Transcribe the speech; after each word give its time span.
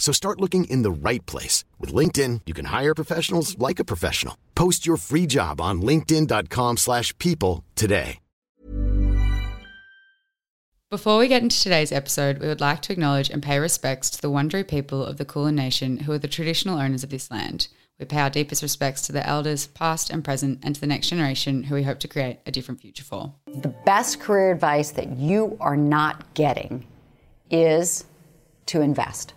So 0.00 0.12
start 0.12 0.40
looking 0.40 0.64
in 0.64 0.82
the 0.82 0.90
right 0.90 1.24
place. 1.26 1.62
With 1.78 1.94
LinkedIn, 1.94 2.40
you 2.46 2.54
can 2.54 2.64
hire 2.64 2.94
professionals 2.94 3.56
like 3.58 3.78
a 3.78 3.84
professional. 3.84 4.36
Post 4.56 4.86
your 4.86 4.96
free 4.96 5.26
job 5.26 5.60
on 5.60 5.82
linkedin.com 5.82 6.78
slash 6.78 7.16
people 7.18 7.62
today. 7.76 8.18
Before 10.90 11.18
we 11.18 11.28
get 11.28 11.40
into 11.40 11.62
today's 11.62 11.92
episode, 11.92 12.40
we 12.40 12.48
would 12.48 12.60
like 12.60 12.82
to 12.82 12.92
acknowledge 12.92 13.30
and 13.30 13.40
pay 13.40 13.60
respects 13.60 14.10
to 14.10 14.20
the 14.20 14.28
Wurundjeri 14.28 14.66
people 14.66 15.04
of 15.04 15.18
the 15.18 15.24
Kulin 15.24 15.54
Nation 15.54 15.98
who 15.98 16.10
are 16.10 16.18
the 16.18 16.26
traditional 16.26 16.80
owners 16.80 17.04
of 17.04 17.10
this 17.10 17.30
land. 17.30 17.68
We 18.00 18.06
pay 18.06 18.18
our 18.18 18.28
deepest 18.28 18.60
respects 18.60 19.02
to 19.02 19.12
the 19.12 19.24
elders, 19.24 19.68
past 19.68 20.10
and 20.10 20.24
present, 20.24 20.58
and 20.64 20.74
to 20.74 20.80
the 20.80 20.88
next 20.88 21.10
generation 21.10 21.62
who 21.62 21.76
we 21.76 21.84
hope 21.84 22.00
to 22.00 22.08
create 22.08 22.40
a 22.44 22.50
different 22.50 22.80
future 22.80 23.04
for. 23.04 23.32
The 23.46 23.72
best 23.86 24.18
career 24.18 24.50
advice 24.50 24.90
that 24.92 25.16
you 25.16 25.56
are 25.60 25.76
not 25.76 26.34
getting 26.34 26.88
is 27.50 28.04
to 28.70 28.80
invest. 28.82 29.34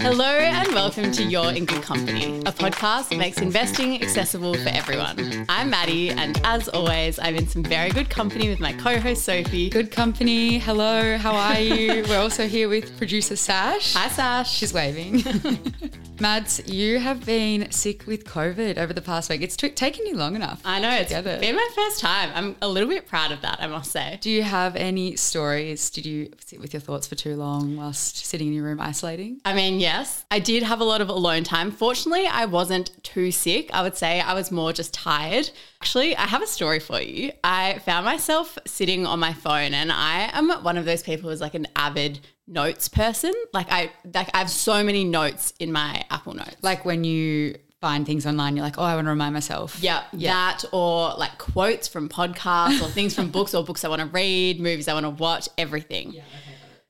Hello 0.00 0.24
and 0.24 0.72
welcome 0.72 1.12
to 1.12 1.22
You're 1.22 1.52
in 1.52 1.66
Good 1.66 1.82
Company, 1.82 2.38
a 2.40 2.52
podcast 2.52 3.10
that 3.10 3.18
makes 3.18 3.42
investing 3.42 4.02
accessible 4.02 4.54
for 4.54 4.70
everyone. 4.70 5.44
I'm 5.50 5.68
Maddie, 5.68 6.08
and 6.08 6.40
as 6.44 6.68
always, 6.68 7.18
I'm 7.18 7.36
in 7.36 7.46
some 7.46 7.62
very 7.62 7.90
good 7.90 8.08
company 8.08 8.48
with 8.48 8.58
my 8.58 8.72
co-host 8.72 9.24
Sophie. 9.24 9.68
Good 9.68 9.90
company. 9.90 10.58
Hello, 10.58 11.18
how 11.18 11.34
are 11.34 11.60
you? 11.60 12.04
We're 12.08 12.20
also 12.20 12.48
here 12.48 12.70
with 12.70 12.96
producer 12.96 13.36
Sash. 13.36 13.92
Hi, 13.92 14.08
Sash. 14.08 14.50
She's 14.50 14.72
waving. 14.72 15.22
Mads, 16.18 16.62
you 16.66 16.98
have 16.98 17.26
been 17.26 17.70
sick 17.70 18.06
with 18.06 18.24
COVID 18.24 18.78
over 18.78 18.94
the 18.94 19.02
past 19.02 19.28
week. 19.28 19.42
It's 19.42 19.54
t- 19.54 19.68
taken 19.68 20.06
you 20.06 20.16
long 20.16 20.34
enough. 20.34 20.62
I 20.64 20.80
know 20.80 20.90
it's 20.90 21.12
been 21.12 21.54
my 21.54 21.68
first 21.74 22.00
time. 22.00 22.30
I'm 22.34 22.56
a 22.62 22.68
little 22.68 22.88
bit 22.88 23.06
proud 23.06 23.32
of 23.32 23.42
that, 23.42 23.58
I 23.60 23.66
must 23.66 23.92
say. 23.92 24.18
Do 24.22 24.30
you 24.30 24.42
have 24.42 24.76
any 24.76 25.16
stories? 25.16 25.90
Did 25.90 26.06
you 26.06 26.30
sit 26.44 26.58
with 26.58 26.72
your 26.72 26.80
thoughts 26.80 27.06
for 27.06 27.16
too 27.16 27.36
long 27.36 27.76
whilst 27.76 28.24
sitting 28.24 28.48
in 28.48 28.54
your 28.54 28.64
room 28.64 28.80
isolating? 28.80 29.40
I 29.44 29.52
mean, 29.52 29.78
yes, 29.78 30.24
I 30.30 30.38
did 30.38 30.62
have 30.62 30.80
a 30.80 30.84
lot 30.84 31.02
of 31.02 31.10
alone 31.10 31.44
time. 31.44 31.70
Fortunately, 31.70 32.26
I 32.26 32.46
wasn't 32.46 33.02
too 33.04 33.30
sick. 33.30 33.68
I 33.74 33.82
would 33.82 33.96
say 33.96 34.20
I 34.22 34.32
was 34.32 34.50
more 34.50 34.72
just 34.72 34.94
tired. 34.94 35.50
Actually, 35.82 36.16
I 36.16 36.22
have 36.22 36.42
a 36.42 36.46
story 36.46 36.80
for 36.80 37.00
you. 37.00 37.32
I 37.44 37.78
found 37.80 38.06
myself 38.06 38.58
sitting 38.66 39.06
on 39.06 39.18
my 39.18 39.34
phone, 39.34 39.74
and 39.74 39.92
I 39.92 40.30
am 40.32 40.50
one 40.62 40.78
of 40.78 40.86
those 40.86 41.02
people 41.02 41.28
who's 41.28 41.42
like 41.42 41.54
an 41.54 41.66
avid 41.76 42.20
notes 42.46 42.88
person. 42.88 43.32
Like 43.52 43.66
I 43.70 43.92
like 44.14 44.30
I 44.34 44.38
have 44.38 44.50
so 44.50 44.82
many 44.82 45.04
notes 45.04 45.52
in 45.58 45.72
my 45.72 46.04
Apple 46.10 46.34
Notes. 46.34 46.56
Like 46.62 46.84
when 46.84 47.04
you 47.04 47.56
find 47.80 48.06
things 48.06 48.26
online, 48.26 48.56
you're 48.56 48.64
like, 48.64 48.78
oh, 48.78 48.82
I 48.82 48.94
want 48.94 49.06
to 49.06 49.10
remind 49.10 49.34
myself. 49.34 49.78
Yeah, 49.80 50.04
that 50.12 50.64
or 50.72 51.14
like 51.14 51.38
quotes 51.38 51.88
from 51.88 52.08
podcasts 52.08 52.82
or 52.82 52.88
things 52.88 53.14
from 53.14 53.30
books 53.30 53.54
or 53.54 53.64
books 53.64 53.84
I 53.84 53.88
want 53.88 54.00
to 54.00 54.08
read, 54.08 54.60
movies 54.60 54.88
I 54.88 54.94
want 54.94 55.04
to 55.04 55.10
watch, 55.10 55.48
everything. 55.58 56.12
Yeah. 56.12 56.22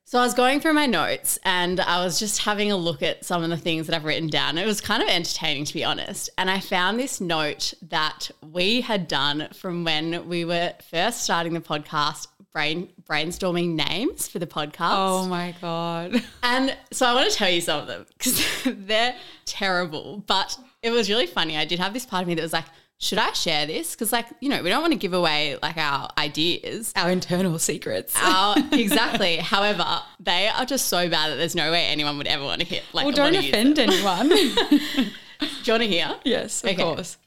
So 0.08 0.20
I 0.20 0.22
was 0.22 0.34
going 0.34 0.60
through 0.60 0.74
my 0.74 0.86
notes 0.86 1.36
and 1.44 1.80
I 1.80 2.04
was 2.04 2.20
just 2.20 2.42
having 2.42 2.70
a 2.70 2.76
look 2.76 3.02
at 3.02 3.24
some 3.24 3.42
of 3.42 3.50
the 3.50 3.56
things 3.56 3.88
that 3.88 3.96
I've 3.96 4.04
written 4.04 4.28
down. 4.28 4.56
It 4.56 4.64
was 4.64 4.80
kind 4.80 5.02
of 5.02 5.08
entertaining 5.08 5.64
to 5.64 5.74
be 5.74 5.82
honest. 5.82 6.30
And 6.38 6.48
I 6.48 6.60
found 6.60 7.00
this 7.00 7.20
note 7.20 7.74
that 7.82 8.30
we 8.40 8.82
had 8.82 9.08
done 9.08 9.48
from 9.52 9.82
when 9.82 10.28
we 10.28 10.44
were 10.44 10.74
first 10.88 11.24
starting 11.24 11.54
the 11.54 11.60
podcast, 11.60 12.28
brain 12.56 12.88
brainstorming 13.02 13.74
names 13.74 14.28
for 14.28 14.38
the 14.38 14.46
podcast. 14.46 14.92
Oh 14.92 15.26
my 15.28 15.54
God. 15.60 16.22
And 16.42 16.74
so 16.90 17.04
I 17.04 17.12
want 17.12 17.30
to 17.30 17.36
tell 17.36 17.50
you 17.50 17.60
some 17.60 17.80
of 17.82 17.86
them 17.86 18.06
because 18.16 18.42
they're 18.64 19.14
terrible. 19.44 20.24
But 20.26 20.58
it 20.82 20.90
was 20.90 21.10
really 21.10 21.26
funny. 21.26 21.58
I 21.58 21.66
did 21.66 21.78
have 21.80 21.92
this 21.92 22.06
part 22.06 22.22
of 22.22 22.28
me 22.28 22.34
that 22.34 22.40
was 22.42 22.54
like, 22.54 22.64
should 22.98 23.18
I 23.18 23.32
share 23.32 23.66
this? 23.66 23.90
Because, 23.94 24.10
like, 24.10 24.24
you 24.40 24.48
know, 24.48 24.62
we 24.62 24.70
don't 24.70 24.80
want 24.80 24.94
to 24.94 24.98
give 24.98 25.12
away 25.12 25.58
like 25.62 25.76
our 25.76 26.08
ideas. 26.16 26.94
Our 26.96 27.10
internal 27.10 27.58
secrets. 27.58 28.14
Our, 28.18 28.56
exactly. 28.72 29.36
However, 29.36 29.84
they 30.18 30.48
are 30.48 30.64
just 30.64 30.86
so 30.86 31.10
bad 31.10 31.30
that 31.30 31.36
there's 31.36 31.54
no 31.54 31.70
way 31.70 31.84
anyone 31.84 32.16
would 32.16 32.26
ever 32.26 32.42
want 32.44 32.62
to 32.62 32.66
hit. 32.66 32.84
Like, 32.94 33.04
well, 33.04 33.14
don't 33.14 33.34
want 33.34 33.36
to 33.36 33.42
use 33.42 33.50
offend 33.52 33.78
anyone. 33.78 34.28
Do 34.30 34.36
you 34.96 35.72
want 35.74 35.82
to 35.82 35.88
hear? 35.88 36.16
yes, 36.24 36.64
of 36.64 36.70
Okay. 36.70 36.82
course. 36.82 37.18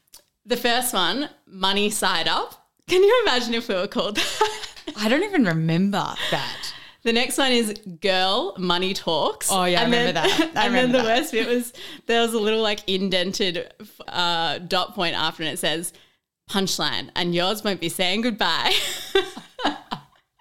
The 0.44 0.56
first 0.56 0.92
one, 0.92 1.28
money 1.46 1.88
side 1.90 2.26
up. 2.26 2.56
Can 2.88 3.04
you 3.04 3.22
imagine 3.22 3.54
if 3.54 3.68
we 3.68 3.76
were 3.76 3.86
called 3.86 4.16
that? 4.16 4.59
I 4.96 5.08
don't 5.08 5.22
even 5.22 5.44
remember 5.44 6.14
that. 6.30 6.74
The 7.02 7.12
next 7.12 7.38
one 7.38 7.52
is 7.52 7.74
girl 8.00 8.54
money 8.58 8.92
talks. 8.92 9.48
Oh, 9.50 9.64
yeah, 9.64 9.80
I 9.80 9.84
remember 9.84 10.12
that. 10.12 10.26
I 10.40 10.44
and 10.44 10.54
then 10.54 10.66
remember 10.72 10.98
the 10.98 11.04
that. 11.04 11.18
worst 11.20 11.32
bit 11.32 11.48
was 11.48 11.72
there 12.06 12.20
was 12.20 12.34
a 12.34 12.38
little 12.38 12.60
like 12.60 12.86
indented 12.88 13.72
uh, 14.06 14.58
dot 14.58 14.94
point 14.94 15.14
after, 15.16 15.42
and 15.42 15.52
it 15.52 15.58
says 15.58 15.92
punchline, 16.50 17.10
and 17.16 17.34
yours 17.34 17.64
won't 17.64 17.80
be 17.80 17.88
saying 17.88 18.22
goodbye. 18.22 18.74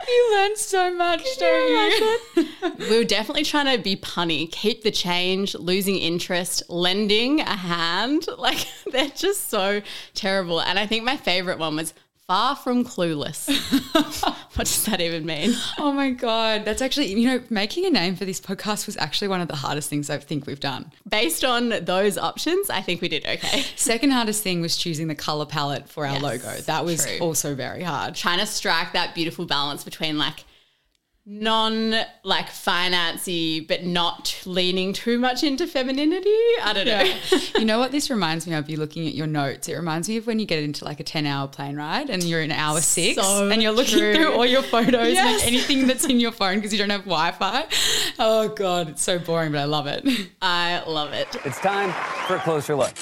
You 0.08 0.32
learn 0.38 0.56
so 0.56 0.94
much, 0.94 1.24
don't 1.38 2.20
you? 2.36 2.48
we 2.90 2.98
were 2.98 3.04
definitely 3.04 3.44
trying 3.44 3.76
to 3.76 3.84
be 3.84 3.96
punny, 3.98 4.50
keep 4.50 4.82
the 4.82 4.92
change, 4.92 5.56
losing 5.56 5.98
interest, 5.98 6.64
lending 6.70 7.42
a 7.42 7.56
hand. 7.56 8.26
Like 8.38 8.66
they're 8.92 9.10
just 9.10 9.50
so 9.50 9.82
terrible. 10.14 10.62
And 10.62 10.80
I 10.80 10.88
think 10.88 11.04
my 11.04 11.18
favorite 11.18 11.60
one 11.60 11.76
was 11.76 11.94
far 12.30 12.56
from 12.56 12.86
clueless. 12.86 13.50
what 14.56 14.68
does 14.68 14.86
that 14.86 15.02
even 15.02 15.26
mean? 15.26 15.56
Oh 15.80 15.92
my 15.92 16.12
God. 16.12 16.64
That's 16.64 16.80
actually, 16.80 17.08
you 17.08 17.28
know, 17.28 17.42
making 17.50 17.88
a 17.88 17.90
name 17.90 18.16
for 18.16 18.24
this 18.24 18.40
podcast 18.40 18.86
was 18.86 18.96
actually 18.98 19.30
one 19.30 19.42
of 19.42 19.48
the 19.48 19.56
hardest 19.56 19.90
things 19.90 20.12
I 20.12 20.20
think 20.20 20.46
we've 20.46 20.60
done. 20.60 20.92
Based 21.10 21.44
on 21.44 21.70
those 21.86 22.20
options, 22.20 22.70
I 22.70 22.82
think 22.82 23.02
we 23.02 23.08
did 23.10 23.26
okay. 23.26 23.62
Second 23.76 24.12
hardest 24.12 24.44
thing 24.44 24.62
was 24.62 24.78
choosing 24.78 25.08
the 25.08 25.16
color 25.16 25.48
palette 25.48 25.90
for 25.90 26.06
our 26.06 26.14
Yes, 26.14 26.22
logo. 26.22 26.62
That 26.62 26.86
was 26.86 27.04
true. 27.04 27.18
also 27.18 27.56
very 27.56 27.82
hard. 27.82 28.14
trying 28.14 28.38
to 28.38 28.46
strike 28.46 28.94
that 28.94 29.16
beautiful 29.16 29.48
balance 29.48 29.84
between 29.84 30.20
like 30.20 30.44
non 31.32 31.94
like 32.24 32.48
financy 32.48 33.66
but 33.68 33.84
not 33.84 34.36
leaning 34.48 34.94
too 34.94 35.20
much 35.20 35.44
into 35.44 35.68
femininity. 35.68 36.36
I 36.64 36.74
don't 36.74 36.88
know. 36.88 37.40
you 37.60 37.66
know 37.66 37.78
what 37.78 37.92
this 37.92 38.10
reminds 38.10 38.48
me 38.48 38.56
of? 38.56 38.68
You 38.68 38.78
looking 38.78 39.08
at 39.08 39.14
your 39.14 39.28
notes. 39.28 39.70
It 39.70 39.76
reminds 39.76 40.10
me 40.10 40.18
of 40.18 40.26
when 40.26 40.40
you 40.40 40.48
get 40.48 40.64
into 40.64 40.86
like 40.86 41.00
a 41.00 41.04
10 41.04 41.28
hour 41.28 41.48
plane 41.48 41.76
ride 41.76 42.10
and 42.10 42.24
you're 42.24 42.42
in 42.42 42.52
hour 42.52 42.82
six 42.82 43.22
So 43.22 43.48
and 43.48 43.62
you're 43.62 43.72
looking 43.72 44.00
true. 44.00 44.16
through 44.16 44.34
all 44.34 44.46
your 44.46 44.64
photos 44.64 45.14
Yes. 45.14 45.42
and 45.46 45.48
anything 45.54 45.86
that's 45.86 46.06
in 46.06 46.20
your 46.20 46.32
phone 46.32 46.56
because 46.56 46.74
you 46.74 46.80
don't 46.80 46.90
have 46.90 47.02
Wi 47.06 47.32
Fi. 47.34 47.66
Oh 48.18 48.50
God, 48.50 48.90
it's 48.90 49.04
so 49.04 49.20
boring, 49.20 49.52
but 49.52 49.60
I 49.60 49.66
love 49.66 49.86
it. 49.86 50.04
I 50.42 50.84
love 50.88 51.14
it. 51.14 51.28
It's 51.46 51.60
time 51.60 51.94
for 52.28 52.38
a 52.38 52.40
closer 52.40 52.76
look. 52.76 52.94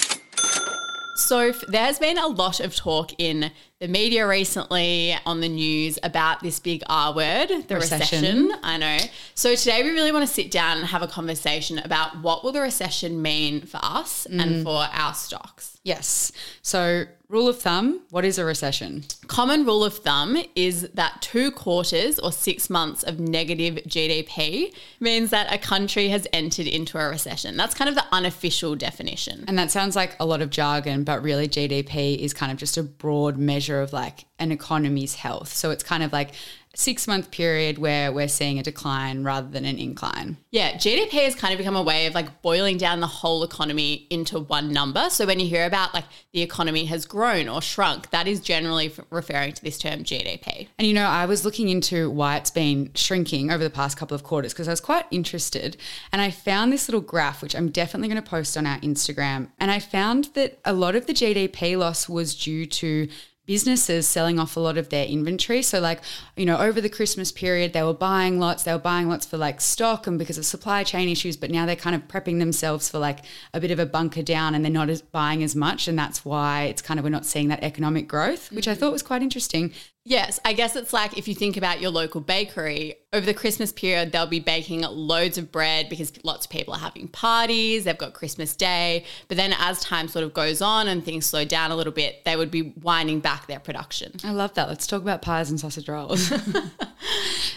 So 1.16 1.38
f- 1.48 1.64
there's 1.68 1.98
been 1.98 2.16
a 2.18 2.28
lot 2.28 2.60
of 2.60 2.76
talk 2.76 3.12
in 3.18 3.50
the 3.80 3.88
media 3.88 4.26
recently 4.26 5.16
on 5.24 5.40
the 5.40 5.48
news 5.48 5.98
about 6.02 6.42
this 6.42 6.58
big 6.58 6.82
R 6.88 7.14
word, 7.14 7.48
the 7.68 7.76
Recession. 7.76 8.22
recession. 8.22 8.52
I 8.62 8.76
know. 8.76 8.98
So 9.34 9.54
today 9.54 9.84
we 9.84 9.90
really 9.90 10.10
want 10.10 10.26
to 10.26 10.32
sit 10.32 10.50
down 10.50 10.78
and 10.78 10.86
have 10.86 11.02
a 11.02 11.06
conversation 11.06 11.78
about 11.78 12.20
what 12.20 12.42
will 12.42 12.50
the 12.50 12.60
recession 12.60 13.22
mean 13.22 13.60
for 13.60 13.78
us 13.80 14.26
and 14.26 14.40
mm. 14.40 14.62
for 14.64 14.88
our 14.92 15.14
stocks. 15.14 15.78
Yes. 15.84 16.32
So, 16.62 17.04
rule 17.28 17.46
of 17.46 17.58
thumb 17.58 18.00
what 18.10 18.24
is 18.24 18.38
a 18.38 18.44
recession? 18.44 19.04
Common 19.26 19.66
rule 19.66 19.84
of 19.84 19.98
thumb 19.98 20.42
is 20.54 20.88
that 20.94 21.20
two 21.20 21.50
quarters 21.50 22.18
or 22.18 22.32
six 22.32 22.70
months 22.70 23.02
of 23.02 23.20
negative 23.20 23.74
GDP 23.86 24.74
means 24.98 25.28
that 25.30 25.52
a 25.52 25.58
country 25.58 26.08
has 26.08 26.26
entered 26.32 26.66
into 26.66 26.96
a 26.96 27.06
recession. 27.06 27.56
That's 27.56 27.74
kind 27.74 27.88
of 27.88 27.94
the 27.94 28.04
unofficial 28.12 28.76
definition. 28.76 29.44
And 29.46 29.58
that 29.58 29.70
sounds 29.70 29.94
like 29.94 30.16
a 30.18 30.24
lot 30.24 30.40
of 30.40 30.48
jargon, 30.48 31.04
but 31.04 31.22
really 31.22 31.48
GDP 31.48 32.16
is 32.18 32.32
kind 32.32 32.50
of 32.50 32.56
just 32.56 32.78
a 32.78 32.82
broad 32.82 33.36
measure 33.36 33.82
of 33.82 33.92
like 33.92 34.24
an 34.38 34.50
economy's 34.50 35.16
health. 35.16 35.52
So 35.52 35.70
it's 35.70 35.82
kind 35.82 36.02
of 36.02 36.12
like 36.12 36.30
six 36.74 37.08
month 37.08 37.30
period 37.30 37.78
where 37.78 38.12
we're 38.12 38.28
seeing 38.28 38.58
a 38.58 38.62
decline 38.62 39.24
rather 39.24 39.48
than 39.48 39.64
an 39.64 39.78
incline. 39.78 40.36
Yeah, 40.50 40.74
GDP 40.74 41.24
has 41.24 41.34
kind 41.34 41.52
of 41.52 41.58
become 41.58 41.76
a 41.76 41.82
way 41.82 42.06
of 42.06 42.14
like 42.14 42.42
boiling 42.42 42.78
down 42.78 43.00
the 43.00 43.06
whole 43.06 43.42
economy 43.42 44.06
into 44.10 44.38
one 44.38 44.72
number. 44.72 45.10
So 45.10 45.26
when 45.26 45.40
you 45.40 45.46
hear 45.46 45.66
about 45.66 45.92
like 45.94 46.04
the 46.32 46.42
economy 46.42 46.84
has 46.86 47.04
grown 47.04 47.48
or 47.48 47.60
shrunk, 47.60 48.10
that 48.10 48.28
is 48.28 48.40
generally 48.40 48.92
referring 49.10 49.54
to 49.54 49.62
this 49.62 49.78
term 49.78 50.04
GDP. 50.04 50.68
And 50.78 50.86
you 50.86 50.94
know, 50.94 51.06
I 51.06 51.26
was 51.26 51.44
looking 51.44 51.68
into 51.68 52.10
why 52.10 52.36
it's 52.36 52.50
been 52.50 52.90
shrinking 52.94 53.50
over 53.50 53.64
the 53.64 53.70
past 53.70 53.96
couple 53.96 54.14
of 54.14 54.22
quarters 54.22 54.52
because 54.52 54.68
I 54.68 54.72
was 54.72 54.80
quite 54.80 55.06
interested. 55.10 55.76
And 56.12 56.22
I 56.22 56.30
found 56.30 56.72
this 56.72 56.88
little 56.88 57.00
graph, 57.00 57.42
which 57.42 57.56
I'm 57.56 57.70
definitely 57.70 58.08
going 58.08 58.22
to 58.22 58.28
post 58.28 58.56
on 58.56 58.66
our 58.66 58.78
Instagram. 58.80 59.48
And 59.58 59.70
I 59.70 59.78
found 59.78 60.26
that 60.34 60.58
a 60.64 60.72
lot 60.72 60.94
of 60.94 61.06
the 61.06 61.12
GDP 61.12 61.76
loss 61.76 62.08
was 62.08 62.34
due 62.36 62.66
to 62.66 63.08
businesses 63.48 64.06
selling 64.06 64.38
off 64.38 64.58
a 64.58 64.60
lot 64.60 64.76
of 64.76 64.90
their 64.90 65.06
inventory. 65.06 65.62
So, 65.62 65.80
like, 65.80 66.02
you 66.36 66.44
know, 66.44 66.58
over 66.58 66.82
the 66.82 66.90
Christmas 66.90 67.32
period, 67.32 67.72
they 67.72 67.82
were 67.82 67.94
buying 67.94 68.38
lots, 68.38 68.62
they 68.62 68.72
were 68.72 68.78
buying 68.78 69.08
lots 69.08 69.24
for 69.24 69.38
like 69.38 69.62
stock 69.62 70.06
and 70.06 70.18
because 70.18 70.36
of 70.36 70.44
supply 70.44 70.84
chain 70.84 71.08
issues, 71.08 71.34
but 71.34 71.50
now 71.50 71.64
they're 71.64 71.74
kind 71.74 71.96
of 71.96 72.06
prepping 72.08 72.40
themselves 72.40 72.90
for 72.90 72.98
like 72.98 73.20
a 73.54 73.58
bit 73.58 73.70
of 73.70 73.78
a 73.78 73.86
bunker 73.86 74.22
down 74.22 74.54
and 74.54 74.62
they're 74.62 74.70
not 74.70 74.90
as 74.90 75.00
buying 75.00 75.42
as 75.42 75.56
much. 75.56 75.88
And 75.88 75.98
that's 75.98 76.26
why 76.26 76.64
it's 76.64 76.82
kind 76.82 77.00
of, 77.00 77.04
we're 77.04 77.10
not 77.10 77.24
seeing 77.24 77.48
that 77.48 77.62
economic 77.62 78.06
growth, 78.06 78.52
which 78.52 78.68
I 78.68 78.74
mm. 78.74 78.76
thought 78.76 78.92
was 78.92 79.02
quite 79.02 79.22
interesting. 79.22 79.72
Yes, 80.04 80.40
I 80.44 80.54
guess 80.54 80.74
it's 80.74 80.92
like 80.92 81.18
if 81.18 81.28
you 81.28 81.34
think 81.34 81.56
about 81.56 81.80
your 81.80 81.90
local 81.90 82.20
bakery, 82.20 82.96
over 83.12 83.24
the 83.24 83.34
Christmas 83.34 83.72
period, 83.72 84.12
they'll 84.12 84.26
be 84.26 84.40
baking 84.40 84.82
loads 84.82 85.38
of 85.38 85.50
bread 85.50 85.88
because 85.88 86.12
lots 86.24 86.46
of 86.46 86.50
people 86.50 86.74
are 86.74 86.80
having 86.80 87.08
parties, 87.08 87.84
they've 87.84 87.96
got 87.96 88.12
Christmas 88.12 88.54
Day. 88.54 89.04
But 89.28 89.36
then 89.36 89.54
as 89.58 89.80
time 89.80 90.08
sort 90.08 90.24
of 90.24 90.34
goes 90.34 90.60
on 90.60 90.88
and 90.88 91.04
things 91.04 91.26
slow 91.26 91.44
down 91.44 91.70
a 91.70 91.76
little 91.76 91.92
bit, 91.92 92.24
they 92.24 92.36
would 92.36 92.50
be 92.50 92.74
winding 92.82 93.20
back 93.20 93.46
their 93.46 93.60
production. 93.60 94.12
I 94.24 94.32
love 94.32 94.54
that. 94.54 94.68
Let's 94.68 94.86
talk 94.86 95.02
about 95.02 95.22
pies 95.22 95.50
and 95.50 95.58
sausage 95.58 95.88
rolls. 95.88 96.22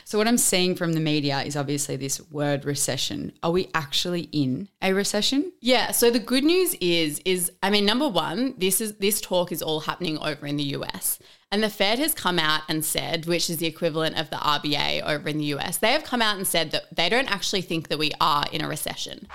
so, 0.05 0.17
what 0.17 0.27
I'm 0.27 0.37
seeing 0.37 0.75
from 0.75 0.93
the 0.93 0.99
media 0.99 1.41
is 1.41 1.55
obviously 1.55 1.95
this 1.95 2.21
word 2.31 2.65
recession. 2.65 3.33
Are 3.43 3.51
we 3.51 3.69
actually 3.73 4.29
in 4.31 4.69
a 4.81 4.93
recession? 4.93 5.51
Yeah, 5.59 5.91
so 5.91 6.11
the 6.11 6.19
good 6.19 6.43
news 6.43 6.75
is 6.81 7.21
is 7.25 7.51
I 7.61 7.69
mean 7.69 7.85
number 7.85 8.07
1, 8.07 8.55
this 8.57 8.79
is 8.81 8.95
this 8.95 9.19
talk 9.21 9.51
is 9.51 9.61
all 9.61 9.81
happening 9.81 10.17
over 10.17 10.47
in 10.47 10.57
the 10.57 10.63
US. 10.75 11.19
And 11.51 11.61
the 11.61 11.69
Fed 11.69 11.99
has 11.99 12.13
come 12.13 12.39
out 12.39 12.61
and 12.69 12.83
said, 12.83 13.25
which 13.25 13.49
is 13.49 13.57
the 13.57 13.67
equivalent 13.67 14.17
of 14.17 14.29
the 14.29 14.37
RBA 14.37 15.03
over 15.03 15.27
in 15.27 15.37
the 15.37 15.45
US, 15.55 15.77
they 15.77 15.91
have 15.91 16.05
come 16.05 16.21
out 16.21 16.37
and 16.37 16.47
said 16.47 16.71
that 16.71 16.95
they 16.95 17.09
don't 17.09 17.29
actually 17.29 17.61
think 17.61 17.89
that 17.89 17.99
we 17.99 18.11
are 18.21 18.45
in 18.53 18.61
a 18.61 18.67
recession. 18.69 19.27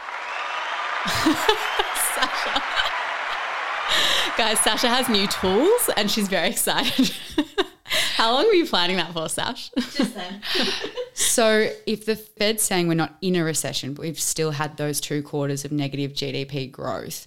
Sasha. 1.07 2.63
Guys, 4.39 4.61
Sasha 4.61 4.89
has 4.89 5.09
new 5.11 5.27
tools 5.27 5.91
and 5.97 6.11
she's 6.11 6.29
very 6.29 6.49
excited. 6.49 7.15
How 8.17 8.33
long 8.33 8.47
were 8.47 8.55
you 8.55 8.67
planning 8.67 8.97
that 8.97 9.13
for, 9.13 9.29
Sash? 9.29 9.71
Just 9.77 10.15
then. 10.15 10.41
So, 11.15 11.71
if 11.87 12.05
the 12.05 12.15
Fed's 12.15 12.63
saying 12.63 12.89
we're 12.89 12.95
not 12.95 13.17
in 13.23 13.37
a 13.37 13.45
recession, 13.45 13.95
but 13.95 14.03
we've 14.03 14.21
still 14.21 14.51
had 14.51 14.77
those 14.77 15.01
two 15.01 15.23
quarters 15.23 15.65
of 15.65 15.73
negative 15.73 16.13
GDP 16.13 16.71
growth, 16.71 17.27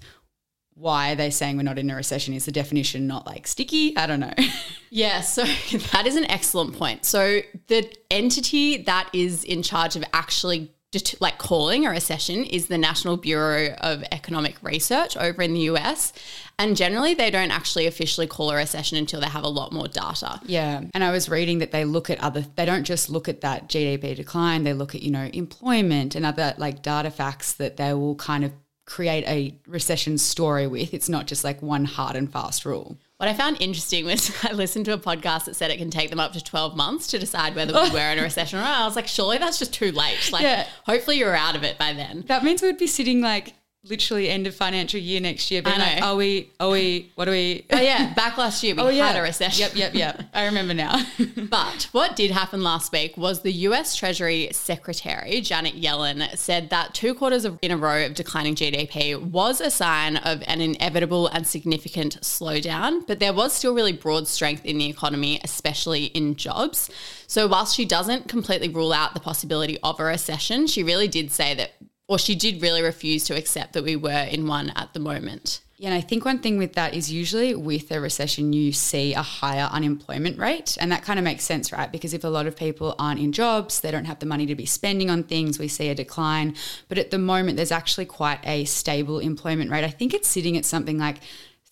why 0.79 1.11
are 1.11 1.15
they 1.15 1.29
saying 1.29 1.57
we're 1.57 1.63
not 1.63 1.77
in 1.77 1.89
a 1.89 1.95
recession? 1.95 2.33
Is 2.33 2.45
the 2.45 2.51
definition 2.51 3.05
not 3.05 3.25
like 3.25 3.47
sticky? 3.47 3.95
I 3.97 4.07
don't 4.07 4.19
know. 4.19 4.33
Yeah, 4.91 5.21
so 5.21 5.43
that 5.91 6.07
is 6.07 6.15
an 6.15 6.25
excellent 6.31 6.75
point. 6.75 7.05
So 7.05 7.41
the 7.67 7.87
entity 8.09 8.77
that 8.85 9.07
is 9.13 9.43
in 9.43 9.61
charge 9.61 9.95
of 9.95 10.03
actually 10.13 10.73
det- 10.91 11.13
like 11.19 11.37
calling 11.37 11.85
a 11.85 11.91
recession 11.91 12.43
is 12.43 12.69
the 12.69 12.77
National 12.79 13.15
Bureau 13.15 13.75
of 13.81 14.03
Economic 14.11 14.55
Research 14.63 15.15
over 15.15 15.43
in 15.43 15.53
the 15.53 15.59
US. 15.61 16.11
And 16.57 16.75
generally, 16.75 17.13
they 17.13 17.29
don't 17.29 17.51
actually 17.51 17.85
officially 17.85 18.25
call 18.25 18.49
a 18.49 18.55
recession 18.55 18.97
until 18.97 19.21
they 19.21 19.27
have 19.27 19.43
a 19.43 19.47
lot 19.49 19.71
more 19.71 19.87
data. 19.87 20.41
Yeah. 20.45 20.81
And 20.95 21.03
I 21.03 21.11
was 21.11 21.29
reading 21.29 21.59
that 21.59 21.71
they 21.71 21.85
look 21.85 22.09
at 22.09 22.19
other, 22.19 22.43
they 22.55 22.65
don't 22.65 22.83
just 22.83 23.11
look 23.11 23.29
at 23.29 23.41
that 23.41 23.69
GDP 23.69 24.15
decline, 24.15 24.63
they 24.63 24.73
look 24.73 24.95
at, 24.95 25.03
you 25.03 25.11
know, 25.11 25.29
employment 25.33 26.15
and 26.15 26.25
other 26.25 26.55
like 26.57 26.81
data 26.81 27.11
facts 27.11 27.53
that 27.53 27.77
they 27.77 27.93
will 27.93 28.15
kind 28.15 28.43
of 28.43 28.53
create 28.89 29.23
a 29.27 29.53
recession 29.67 30.17
story 30.17 30.65
with. 30.65 30.95
It's 30.95 31.07
not 31.07 31.27
just 31.27 31.43
like 31.43 31.61
one 31.61 31.85
hard 31.85 32.15
and 32.15 32.31
fast 32.31 32.65
rule. 32.65 32.97
What 33.17 33.29
I 33.29 33.33
found 33.35 33.61
interesting 33.61 34.05
was 34.05 34.35
I 34.43 34.53
listened 34.53 34.85
to 34.85 34.93
a 34.93 34.97
podcast 34.97 35.45
that 35.45 35.55
said 35.55 35.69
it 35.69 35.77
can 35.77 35.91
take 35.91 36.09
them 36.09 36.19
up 36.19 36.33
to 36.33 36.43
12 36.43 36.75
months 36.75 37.05
to 37.07 37.19
decide 37.19 37.55
whether 37.55 37.71
we 37.73 37.89
were 37.93 37.99
in 38.11 38.17
a 38.17 38.23
recession 38.23 38.57
or 38.57 38.63
not. 38.63 38.79
I 38.81 38.85
was 38.85 38.95
like, 38.95 39.07
surely 39.07 39.37
that's 39.37 39.59
just 39.59 39.73
too 39.73 39.91
late. 39.91 40.31
Like, 40.31 40.41
Yeah. 40.41 40.65
hopefully 40.85 41.17
you're 41.19 41.35
out 41.35 41.55
of 41.55 41.63
it 41.63 41.77
by 41.77 41.93
then. 41.93 42.23
That 42.27 42.43
means 42.43 42.61
we'd 42.63 42.77
be 42.79 42.87
sitting 42.87 43.21
like 43.21 43.53
literally 43.85 44.29
end 44.29 44.45
of 44.45 44.53
financial 44.53 44.99
year 44.99 45.21
next 45.21 45.49
year, 45.49 45.61
being 45.61 45.79
like, 45.79 46.01
are 46.01 46.15
we, 46.15 46.51
are 46.59 46.69
we, 46.69 47.11
what 47.15 47.27
are 47.27 47.31
we? 47.31 47.65
Oh, 47.79 47.79
yeah. 47.79 48.13
Back 48.13 48.37
last 48.37 48.61
year, 48.61 48.75
we 48.75 48.81
oh, 48.81 48.89
had 48.89 49.15
a 49.15 49.21
recession. 49.21 49.61
Yep, 49.61 49.75
yep, 49.75 49.93
yep. 49.93 50.23
I 50.33 50.45
remember 50.45 50.73
now. 50.73 51.01
But 51.49 51.87
what 51.93 52.15
did 52.15 52.31
happen 52.31 52.61
last 52.61 52.91
week 52.91 53.15
was 53.17 53.41
the 53.41 53.51
US 53.51 53.95
Treasury 53.95 54.49
Secretary, 54.51 55.41
Janet 55.41 55.75
Yellen, 55.75 56.37
said 56.37 56.69
that 56.69 56.93
two 56.93 57.13
quarters 57.15 57.45
of, 57.45 57.57
in 57.61 57.71
a 57.71 57.77
row 57.77 58.05
of 58.05 58.13
declining 58.13 58.55
GDP 58.55 59.19
was 59.19 59.61
a 59.61 59.71
sign 59.71 60.17
of 60.17 60.43
an 60.45 60.61
inevitable 60.61 61.27
and 61.27 61.47
significant 61.47 62.19
slowdown, 62.21 63.07
but 63.07 63.19
there 63.19 63.33
was 63.33 63.53
still 63.53 63.73
really 63.73 63.93
broad 63.93 64.27
strength 64.27 64.65
in 64.65 64.77
the 64.77 64.89
economy, 64.89 65.39
especially 65.43 66.05
in 66.05 66.35
jobs. 66.35 66.89
So, 67.27 67.47
whilst 67.47 67.75
she 67.75 67.85
doesn't 67.85 68.27
completely 68.27 68.69
rule 68.69 68.91
out 68.91 69.13
the 69.13 69.19
possibility 69.19 69.77
of 69.81 69.99
a 69.99 70.03
recession, 70.03 70.67
she 70.67 70.83
really 70.83 71.07
did 71.07 71.31
say 71.31 71.53
that, 71.55 71.71
or 72.09 72.17
she 72.17 72.33
did 72.33 72.61
really 72.61 72.81
refuse 72.81 73.23
to 73.23 73.37
accept 73.37 73.73
that 73.73 73.83
we 73.83 73.95
were 73.95 74.27
in 74.31 74.47
one 74.47 74.71
at 74.75 74.91
the 74.93 74.99
moment. 74.99 75.61
Yeah, 75.77 75.89
and 75.89 75.97
I 75.97 76.01
think 76.01 76.25
one 76.25 76.39
thing 76.39 76.57
with 76.57 76.73
that 76.73 76.95
is 76.95 77.09
usually 77.09 77.55
with 77.55 77.91
a 77.91 78.01
recession, 78.01 78.51
you 78.51 78.73
see 78.73 79.13
a 79.13 79.21
higher 79.21 79.69
unemployment 79.71 80.37
rate. 80.39 80.75
And 80.81 80.91
that 80.91 81.03
kind 81.03 81.19
of 81.19 81.23
makes 81.23 81.43
sense, 81.43 81.71
right? 81.71 81.89
Because 81.89 82.13
if 82.13 82.23
a 82.23 82.27
lot 82.27 82.47
of 82.47 82.57
people 82.57 82.95
aren't 82.97 83.21
in 83.21 83.31
jobs, 83.31 83.79
they 83.79 83.91
don't 83.91 84.05
have 84.05 84.19
the 84.19 84.25
money 84.25 84.47
to 84.47 84.55
be 84.55 84.65
spending 84.65 85.09
on 85.09 85.23
things, 85.23 85.59
we 85.59 85.69
see 85.69 85.87
a 85.87 85.95
decline. 85.95 86.55
But 86.89 86.97
at 86.97 87.11
the 87.11 87.19
moment, 87.19 87.57
there's 87.57 87.71
actually 87.71 88.07
quite 88.07 88.39
a 88.43 88.65
stable 88.65 89.19
employment 89.19 89.69
rate. 89.71 89.85
I 89.85 89.89
think 89.89 90.13
it's 90.13 90.27
sitting 90.27 90.57
at 90.57 90.65
something 90.65 90.97
like 90.97 91.17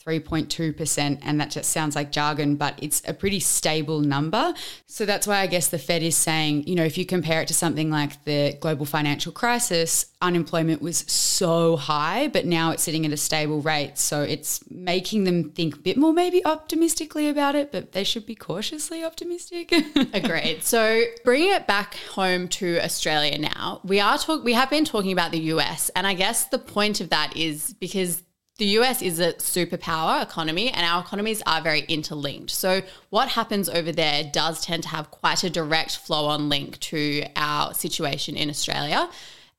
3.2%, 0.07 1.19
and 1.21 1.41
that 1.41 1.51
just 1.51 1.71
sounds 1.71 1.95
like 1.95 2.11
jargon, 2.11 2.55
but 2.55 2.79
it's 2.81 3.01
a 3.05 3.13
pretty 3.13 3.41
stable 3.41 3.99
number. 3.99 4.53
So 4.85 5.05
that's 5.05 5.27
why 5.27 5.39
I 5.39 5.47
guess 5.47 5.67
the 5.67 5.77
Fed 5.77 6.01
is 6.01 6.15
saying, 6.15 6.65
you 6.65 6.75
know, 6.75 6.85
if 6.85 6.97
you 6.97 7.05
compare 7.05 7.41
it 7.41 7.47
to 7.49 7.53
something 7.53 7.89
like 7.89 8.23
the 8.23 8.57
global 8.61 8.85
financial 8.85 9.33
crisis, 9.33 10.05
unemployment 10.21 10.81
was 10.81 10.99
so 11.11 11.75
high, 11.75 12.29
but 12.29 12.45
now 12.45 12.71
it's 12.71 12.83
sitting 12.83 13.05
at 13.05 13.11
a 13.11 13.17
stable 13.17 13.61
rate. 13.61 13.97
So 13.97 14.21
it's 14.21 14.63
making 14.71 15.25
them 15.25 15.51
think 15.51 15.75
a 15.75 15.79
bit 15.79 15.97
more 15.97 16.13
maybe 16.13 16.43
optimistically 16.45 17.27
about 17.27 17.55
it, 17.55 17.71
but 17.71 17.91
they 17.91 18.05
should 18.05 18.25
be 18.25 18.33
cautiously 18.35 19.03
optimistic. 19.03 19.71
Agreed. 20.13 20.63
So 20.63 21.03
bringing 21.25 21.51
it 21.51 21.67
back 21.67 21.95
home 22.13 22.47
to 22.49 22.79
Australia 22.79 23.37
now, 23.37 23.81
we 23.83 23.99
are 23.99 24.17
talk 24.17 24.43
we 24.43 24.53
have 24.53 24.69
been 24.69 24.85
talking 24.85 25.11
about 25.11 25.31
the 25.31 25.39
US, 25.39 25.89
and 25.95 26.07
I 26.07 26.13
guess 26.13 26.45
the 26.45 26.59
point 26.59 27.01
of 27.01 27.09
that 27.09 27.35
is 27.35 27.73
because 27.73 28.23
the 28.57 28.65
US 28.79 29.01
is 29.01 29.19
a 29.19 29.33
superpower 29.33 30.21
economy 30.21 30.71
and 30.71 30.85
our 30.85 31.01
economies 31.01 31.41
are 31.45 31.61
very 31.61 31.81
interlinked. 31.81 32.49
So 32.49 32.81
what 33.09 33.29
happens 33.29 33.69
over 33.69 33.91
there 33.91 34.23
does 34.31 34.61
tend 34.61 34.83
to 34.83 34.89
have 34.89 35.11
quite 35.11 35.43
a 35.43 35.49
direct 35.49 35.97
flow 35.97 36.25
on 36.25 36.49
link 36.49 36.79
to 36.79 37.23
our 37.35 37.73
situation 37.73 38.35
in 38.35 38.49
Australia. 38.49 39.09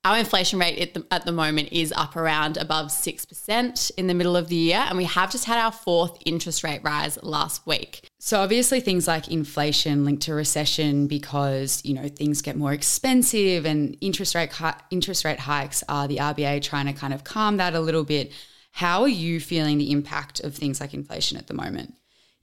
Our 0.05 0.17
inflation 0.17 0.59
rate 0.61 0.79
at 0.79 0.95
the, 0.95 1.05
at 1.11 1.27
the 1.27 1.33
moment 1.33 1.71
is 1.73 1.93
up 1.93 2.17
around 2.17 2.57
above 2.57 2.87
6% 2.87 3.91
in 3.97 4.07
the 4.07 4.15
middle 4.15 4.37
of 4.37 4.49
the 4.49 4.55
year, 4.55 4.85
and 4.89 4.97
we 4.97 5.05
have 5.05 5.31
just 5.31 5.45
had 5.45 5.59
our 5.59 5.73
fourth 5.73 6.17
interest 6.25 6.63
rate 6.63 6.81
rise 6.85 7.19
last 7.23 7.67
week. 7.67 8.09
So 8.21 8.41
obviously 8.41 8.81
things 8.81 9.09
like 9.09 9.29
inflation 9.29 10.05
linked 10.05 10.23
to 10.23 10.35
recession 10.35 11.09
because 11.09 11.83
you 11.85 11.95
know 11.95 12.09
things 12.09 12.43
get 12.43 12.57
more 12.57 12.73
expensive 12.73 13.67
and 13.67 13.97
interest 14.01 14.35
rate 14.35 14.51
interest 14.91 15.25
rate 15.25 15.41
hikes 15.41 15.83
are 15.89 16.07
the 16.07 16.19
RBA 16.19 16.63
trying 16.63 16.87
to 16.87 16.93
kind 16.93 17.13
of 17.13 17.25
calm 17.25 17.57
that 17.57 17.75
a 17.75 17.81
little 17.81 18.05
bit. 18.05 18.33
How 18.79 19.03
are 19.03 19.09
you 19.09 19.41
feeling 19.41 19.77
the 19.79 19.91
impact 19.91 20.39
of 20.39 20.55
things 20.55 20.81
like 20.81 20.95
inflation 20.95 21.37
at 21.37 21.49
the 21.49 21.53
moment? 21.53 21.95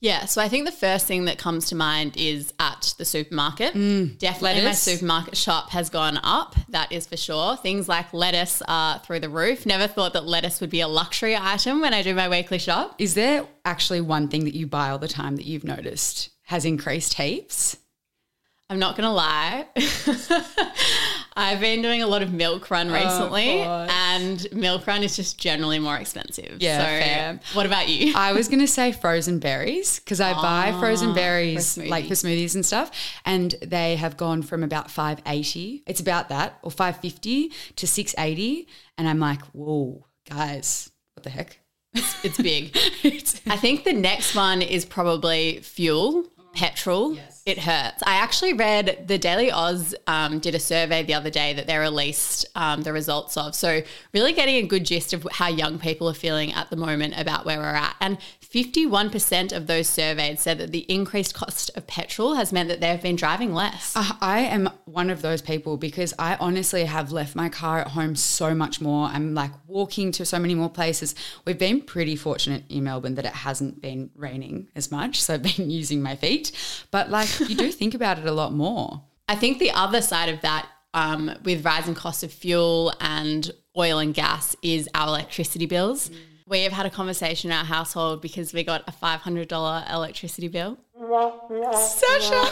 Yeah, 0.01 0.25
so 0.25 0.41
I 0.41 0.49
think 0.49 0.65
the 0.65 0.71
first 0.73 1.05
thing 1.05 1.23
that 1.25 1.37
comes 1.37 1.69
to 1.69 1.75
mind 1.75 2.17
is 2.17 2.53
at 2.59 2.93
the 2.97 3.05
supermarket. 3.05 3.73
Mm, 3.73 4.17
Definitely, 4.17 4.65
my 4.65 4.73
supermarket 4.73 5.37
shop 5.37 5.69
has 5.69 5.89
gone 5.89 6.19
up. 6.23 6.57
That 6.67 6.91
is 6.91 7.07
for 7.07 7.15
sure. 7.15 7.55
Things 7.55 7.87
like 7.87 8.13
lettuce 8.13 8.61
are 8.67 8.99
through 8.99 9.21
the 9.21 9.29
roof. 9.29 9.65
Never 9.65 9.87
thought 9.87 10.11
that 10.11 10.25
lettuce 10.25 10.59
would 10.59 10.69
be 10.69 10.81
a 10.81 10.89
luxury 10.89 11.37
item 11.37 11.79
when 11.79 11.93
I 11.93 12.01
do 12.01 12.13
my 12.13 12.27
weekly 12.27 12.59
shop. 12.59 12.95
Is 12.99 13.13
there 13.13 13.47
actually 13.63 14.01
one 14.01 14.27
thing 14.27 14.43
that 14.43 14.55
you 14.55 14.67
buy 14.67 14.89
all 14.89 14.99
the 14.99 15.07
time 15.07 15.37
that 15.37 15.45
you've 15.45 15.63
noticed 15.63 16.31
has 16.47 16.65
increased 16.65 17.13
heaps? 17.13 17.77
I'm 18.69 18.79
not 18.79 18.97
gonna 18.97 19.13
lie. 19.13 19.67
I've 21.37 21.59
been 21.59 21.81
doing 21.81 22.01
a 22.01 22.07
lot 22.07 22.21
of 22.21 22.31
milk 22.31 22.71
run 22.71 22.89
oh, 22.89 22.93
recently, 22.93 23.57
course. 23.63 23.91
and 23.91 24.47
milk 24.53 24.87
run 24.87 25.03
is 25.03 25.15
just 25.17 25.37
generally 25.37 25.79
more 25.79 25.97
expensive. 25.97 26.57
Yeah, 26.59 26.77
so 26.77 26.85
fair. 26.85 27.39
what 27.53 27.65
about 27.65 27.89
you? 27.89 28.13
I 28.15 28.31
was 28.31 28.47
going 28.47 28.61
to 28.61 28.67
say 28.67 28.93
frozen 28.93 29.39
berries 29.39 29.99
because 29.99 30.21
I 30.21 30.33
buy 30.33 30.71
ah, 30.73 30.79
frozen 30.79 31.13
berries 31.13 31.75
for 31.75 31.85
like 31.85 32.07
for 32.07 32.13
smoothies 32.13 32.55
and 32.55 32.65
stuff, 32.65 32.91
and 33.25 33.53
they 33.61 33.97
have 33.97 34.15
gone 34.15 34.43
from 34.43 34.63
about 34.63 34.89
five 34.89 35.21
eighty. 35.25 35.83
It's 35.85 35.99
about 35.99 36.29
that 36.29 36.57
or 36.61 36.71
five 36.71 37.01
fifty 37.01 37.51
to 37.75 37.85
six 37.85 38.15
eighty, 38.17 38.67
and 38.97 39.07
I'm 39.07 39.19
like, 39.19 39.41
whoa, 39.47 40.05
guys, 40.29 40.89
what 41.15 41.23
the 41.23 41.29
heck? 41.29 41.59
It's 42.23 42.37
big. 42.37 42.75
It's- 43.03 43.41
I 43.47 43.57
think 43.57 43.83
the 43.83 43.93
next 43.93 44.35
one 44.35 44.61
is 44.61 44.85
probably 44.85 45.59
fuel, 45.61 46.25
petrol. 46.55 47.17
It 47.45 47.59
hurts. 47.59 48.01
I 48.03 48.15
actually 48.15 48.53
read 48.53 49.05
the 49.07 49.19
Daily 49.19 49.51
Aus 49.51 49.93
um, 50.07 50.39
did 50.39 50.55
a 50.55 50.59
survey 50.59 51.03
the 51.03 51.13
other 51.13 51.29
day 51.29 51.53
that 51.53 51.67
they 51.67 51.77
released 51.77 52.47
um, 52.55 52.81
the 52.81 52.91
results 52.91 53.37
of. 53.37 53.53
So, 53.53 53.81
really 54.13 54.33
getting 54.33 54.55
a 54.55 54.67
good 54.67 54.83
gist 54.83 55.13
of 55.13 55.27
how 55.31 55.49
young 55.49 55.77
people 55.77 56.09
are 56.09 56.15
feeling 56.15 56.53
at 56.53 56.71
the 56.71 56.75
moment 56.75 57.13
about 57.17 57.45
where 57.45 57.59
we're 57.59 57.65
at. 57.65 57.95
And 58.01 58.17
51% 58.55 59.51
of 59.51 59.67
those 59.67 59.89
surveyed 59.89 60.39
said 60.39 60.59
that 60.59 60.71
the 60.71 60.85
increased 60.87 61.33
cost 61.33 61.69
of 61.75 61.85
petrol 61.87 62.35
has 62.35 62.53
meant 62.53 62.69
that 62.69 62.79
they've 62.79 63.01
been 63.01 63.17
driving 63.17 63.53
less. 63.53 63.93
Uh, 63.97 64.13
I 64.21 64.39
am 64.43 64.69
one 64.85 65.09
of 65.09 65.21
those 65.21 65.41
people 65.41 65.75
because 65.75 66.13
I 66.17 66.37
honestly 66.39 66.85
have 66.85 67.11
left 67.11 67.35
my 67.35 67.49
car 67.49 67.79
at 67.79 67.89
home 67.89 68.15
so 68.15 68.55
much 68.55 68.79
more. 68.79 69.07
I'm 69.07 69.33
like 69.33 69.51
walking 69.67 70.13
to 70.13 70.25
so 70.25 70.39
many 70.39 70.55
more 70.55 70.69
places. 70.69 71.15
We've 71.43 71.59
been 71.59 71.81
pretty 71.81 72.15
fortunate 72.15 72.63
in 72.69 72.85
Melbourne 72.85 73.15
that 73.15 73.25
it 73.25 73.33
hasn't 73.33 73.81
been 73.81 74.09
raining 74.15 74.69
as 74.73 74.89
much. 74.89 75.21
So 75.21 75.33
I've 75.33 75.43
been 75.43 75.69
using 75.69 76.01
my 76.01 76.15
feet. 76.15 76.53
But 76.91 77.09
like 77.09 77.37
you 77.41 77.57
do 77.57 77.73
think 77.73 77.93
about 77.93 78.19
it 78.19 78.25
a 78.25 78.31
lot 78.31 78.53
more. 78.53 79.03
I 79.27 79.35
think 79.35 79.59
the 79.59 79.71
other 79.71 80.01
side 80.01 80.29
of 80.29 80.39
that, 80.43 80.65
um, 80.93 81.29
with 81.43 81.65
rising 81.65 81.93
costs 81.93 82.23
of 82.23 82.31
fuel 82.31 82.93
and 83.01 83.51
oil 83.77 83.99
and 83.99 84.13
gas, 84.13 84.55
is 84.61 84.87
our 84.95 85.09
electricity 85.09 85.65
bills. 85.65 86.07
Mm. 86.07 86.15
We 86.47 86.61
have 86.61 86.73
had 86.73 86.85
a 86.85 86.91
conversation 86.91 87.49
in 87.49 87.57
our 87.57 87.65
household 87.65 88.21
because 88.21 88.53
we 88.53 88.63
got 88.63 88.83
a 88.87 88.91
$500 88.91 89.91
electricity 89.91 90.47
bill. 90.47 90.77
Sasha! 91.73 92.51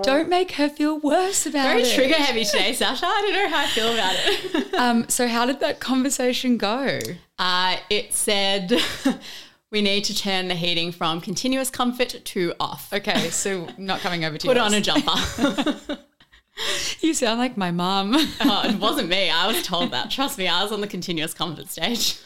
don't 0.02 0.28
make 0.30 0.52
her 0.52 0.70
feel 0.70 0.98
worse 0.98 1.44
about 1.44 1.64
Very 1.64 1.82
it. 1.82 1.84
Very 1.84 1.94
trigger 1.94 2.14
heavy 2.14 2.44
today, 2.44 2.72
Sasha. 2.72 3.04
I 3.06 3.20
don't 3.20 3.32
know 3.34 3.48
how 3.54 3.64
I 3.64 3.66
feel 3.66 3.92
about 3.92 4.14
it. 4.16 4.74
um, 4.78 5.08
so, 5.10 5.28
how 5.28 5.44
did 5.44 5.60
that 5.60 5.78
conversation 5.78 6.56
go? 6.56 7.00
Uh, 7.38 7.76
it 7.90 8.14
said 8.14 8.72
we 9.70 9.82
need 9.82 10.04
to 10.04 10.16
turn 10.16 10.48
the 10.48 10.54
heating 10.54 10.92
from 10.92 11.20
continuous 11.20 11.68
comfort 11.68 12.20
to 12.24 12.54
off. 12.58 12.92
Okay, 12.94 13.28
so 13.28 13.68
not 13.76 14.00
coming 14.00 14.24
over 14.24 14.38
to 14.38 14.46
Put 14.46 14.56
yours. 14.56 14.66
on 14.66 14.74
a 14.74 14.80
jumper. 14.80 15.98
You 17.00 17.14
sound 17.14 17.38
like 17.38 17.56
my 17.56 17.70
mum. 17.70 18.14
oh, 18.40 18.62
it 18.64 18.80
wasn't 18.80 19.08
me. 19.08 19.30
I 19.30 19.46
was 19.46 19.62
told 19.62 19.92
that. 19.92 20.10
Trust 20.10 20.38
me, 20.38 20.48
I 20.48 20.62
was 20.62 20.72
on 20.72 20.80
the 20.80 20.86
continuous 20.86 21.34
comfort 21.34 21.68
stage. 21.68 22.18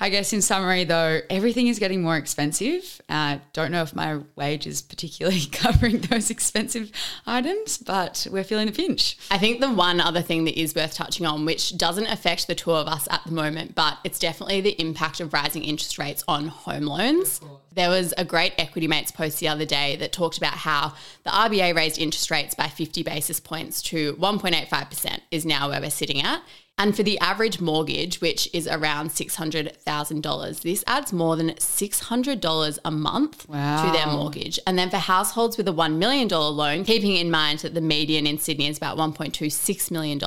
I 0.00 0.08
guess 0.08 0.32
in 0.32 0.40
summary, 0.42 0.84
though, 0.84 1.20
everything 1.28 1.66
is 1.66 1.78
getting 1.78 2.00
more 2.00 2.16
expensive. 2.16 3.00
I 3.08 3.34
uh, 3.34 3.38
don't 3.52 3.72
know 3.72 3.82
if 3.82 3.94
my 3.94 4.20
wage 4.36 4.66
is 4.66 4.80
particularly 4.80 5.44
covering 5.52 5.98
those 6.02 6.30
expensive 6.30 6.92
items, 7.26 7.78
but 7.78 8.26
we're 8.30 8.44
feeling 8.44 8.66
the 8.66 8.72
pinch. 8.72 9.18
I 9.30 9.38
think 9.38 9.60
the 9.60 9.70
one 9.70 10.00
other 10.00 10.22
thing 10.22 10.44
that 10.44 10.58
is 10.58 10.74
worth 10.74 10.94
touching 10.94 11.26
on, 11.26 11.44
which 11.44 11.76
doesn't 11.76 12.06
affect 12.06 12.46
the 12.46 12.54
two 12.54 12.72
of 12.72 12.86
us 12.86 13.08
at 13.10 13.22
the 13.26 13.32
moment, 13.32 13.74
but 13.74 13.98
it's 14.04 14.18
definitely 14.18 14.60
the 14.60 14.80
impact 14.80 15.20
of 15.20 15.32
rising 15.32 15.64
interest 15.64 15.98
rates 15.98 16.22
on 16.28 16.48
home 16.48 16.84
loans. 16.84 17.40
There 17.74 17.90
was 17.90 18.12
a 18.16 18.24
great 18.24 18.54
Equity 18.58 18.88
Mates 18.88 19.12
post 19.12 19.38
the 19.38 19.48
other 19.48 19.64
day 19.64 19.96
that 19.96 20.10
talked 20.10 20.36
about 20.38 20.54
how 20.54 20.94
the 21.22 21.30
RBA 21.30 21.76
raised 21.76 21.98
interest 21.98 22.30
rates 22.30 22.54
by 22.54 22.66
50 22.66 23.04
basis 23.08 23.40
points 23.40 23.80
to 23.82 24.14
1.85% 24.14 25.20
is 25.30 25.46
now 25.46 25.68
where 25.68 25.80
we're 25.80 25.90
sitting 25.90 26.20
at. 26.20 26.42
And 26.80 26.94
for 26.94 27.02
the 27.02 27.18
average 27.18 27.60
mortgage, 27.60 28.20
which 28.20 28.48
is 28.54 28.68
around 28.68 29.10
$600,000, 29.10 30.60
this 30.60 30.84
adds 30.86 31.12
more 31.12 31.34
than 31.34 31.50
$600 31.50 32.78
a 32.84 32.90
month 32.90 33.48
wow. 33.48 33.84
to 33.84 33.90
their 33.90 34.06
mortgage. 34.06 34.60
And 34.64 34.78
then 34.78 34.88
for 34.88 34.98
households 34.98 35.56
with 35.56 35.66
a 35.66 35.72
$1 35.72 35.96
million 35.96 36.28
loan, 36.28 36.84
keeping 36.84 37.16
in 37.16 37.32
mind 37.32 37.60
that 37.60 37.74
the 37.74 37.80
median 37.80 38.28
in 38.28 38.38
Sydney 38.38 38.68
is 38.68 38.76
about 38.76 38.96
$1.26 38.96 39.90
million, 39.90 40.20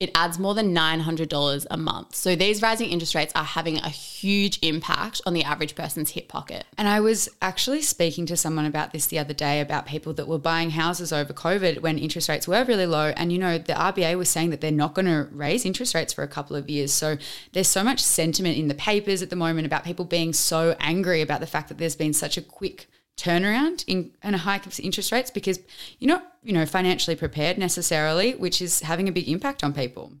it 0.00 0.10
adds 0.14 0.38
more 0.38 0.54
than 0.54 0.74
$900 0.74 1.66
a 1.70 1.76
month. 1.76 2.14
So 2.14 2.34
these 2.34 2.62
rising 2.62 2.88
interest 2.88 3.14
rates 3.14 3.34
are 3.36 3.44
having 3.44 3.76
a 3.76 3.90
huge 3.90 4.58
impact 4.62 5.20
on 5.26 5.34
the 5.34 5.44
average 5.44 5.74
person's 5.74 6.12
hip 6.12 6.26
pocket. 6.26 6.64
And 6.78 6.88
I 6.88 7.00
was 7.00 7.28
actually 7.42 7.82
speaking 7.82 8.24
to 8.26 8.36
someone 8.36 8.64
about 8.64 8.92
this 8.92 9.06
the 9.06 9.18
other 9.18 9.34
day 9.34 9.60
about 9.60 9.84
people 9.84 10.14
that 10.14 10.26
were 10.26 10.38
buying 10.38 10.70
houses 10.70 11.12
over 11.12 11.34
COVID 11.34 11.82
when 11.82 11.98
interest 11.98 12.30
rates 12.30 12.48
were 12.48 12.64
really 12.64 12.86
low. 12.86 13.12
And, 13.14 13.30
you 13.30 13.38
know, 13.38 13.58
the 13.58 13.74
RBA 13.74 14.16
was 14.16 14.30
saying 14.30 14.48
that 14.50 14.62
they're 14.62 14.72
not 14.72 14.94
going 14.94 15.06
to 15.06 15.28
raise 15.32 15.66
interest 15.66 15.94
rates 15.94 16.14
for 16.14 16.22
a 16.22 16.28
couple 16.28 16.56
of 16.56 16.70
years. 16.70 16.94
So 16.94 17.18
there's 17.52 17.68
so 17.68 17.84
much 17.84 18.00
sentiment 18.00 18.56
in 18.56 18.68
the 18.68 18.74
papers 18.74 19.20
at 19.20 19.28
the 19.28 19.36
moment 19.36 19.66
about 19.66 19.84
people 19.84 20.06
being 20.06 20.32
so 20.32 20.76
angry 20.80 21.20
about 21.20 21.40
the 21.40 21.46
fact 21.46 21.68
that 21.68 21.76
there's 21.76 21.96
been 21.96 22.14
such 22.14 22.38
a 22.38 22.42
quick 22.42 22.88
turnaround 23.20 23.84
in 23.86 24.12
and 24.22 24.34
a 24.34 24.38
hike 24.38 24.66
of 24.66 24.78
interest 24.80 25.12
rates 25.12 25.30
because 25.30 25.60
you're 25.98 26.14
not, 26.14 26.36
you 26.42 26.52
know, 26.52 26.66
financially 26.66 27.16
prepared 27.16 27.58
necessarily, 27.58 28.34
which 28.34 28.62
is 28.62 28.80
having 28.80 29.08
a 29.08 29.12
big 29.12 29.28
impact 29.28 29.62
on 29.62 29.72
people. 29.72 30.12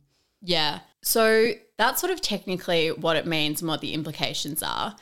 Yeah. 0.42 0.80
So 1.02 1.52
that's 1.76 2.00
sort 2.00 2.12
of 2.12 2.20
technically 2.20 2.88
what 2.90 3.16
it 3.16 3.26
means 3.26 3.62
and 3.62 3.68
what 3.68 3.80
the 3.80 3.94
implications 3.94 4.62
are. 4.62 4.96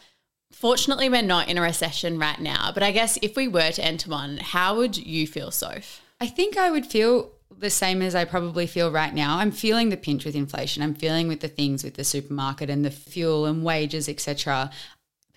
Fortunately, 0.53 1.09
we're 1.09 1.23
not 1.23 1.49
in 1.49 1.59
a 1.59 1.63
recession 1.63 2.19
right 2.19 2.41
now, 2.41 2.73
but 2.73 2.83
I 2.83 2.93
guess 2.93 3.19
if 3.21 3.37
we 3.37 3.49
were 3.49 3.71
to 3.73 3.85
enter 3.85 4.11
one, 4.11 4.39
how 4.39 4.77
would 4.77 4.97
you 4.97 5.27
feel, 5.27 5.51
Soph? 5.51 6.01
I 6.21 6.27
think 6.27 6.57
I 6.57 6.71
would 6.71 6.87
feel 6.87 7.33
the 7.57 7.71
same 7.71 8.03
as 8.03 8.15
I 8.15 8.25
probably 8.25 8.67
feel 8.67 8.91
right 8.91 9.13
now. 9.13 9.39
I'm 9.39 9.51
feeling 9.51 9.89
the 9.89 9.97
pinch 9.97 10.25
with 10.25 10.35
inflation. 10.35 10.83
I'm 10.83 10.95
feeling 10.95 11.29
with 11.29 11.41
the 11.41 11.49
things 11.49 11.83
with 11.83 11.95
the 11.95 12.05
supermarket 12.05 12.71
and 12.71 12.85
the 12.85 12.91
fuel 12.91 13.47
and 13.47 13.65
wages, 13.65 14.09
etc 14.09 14.71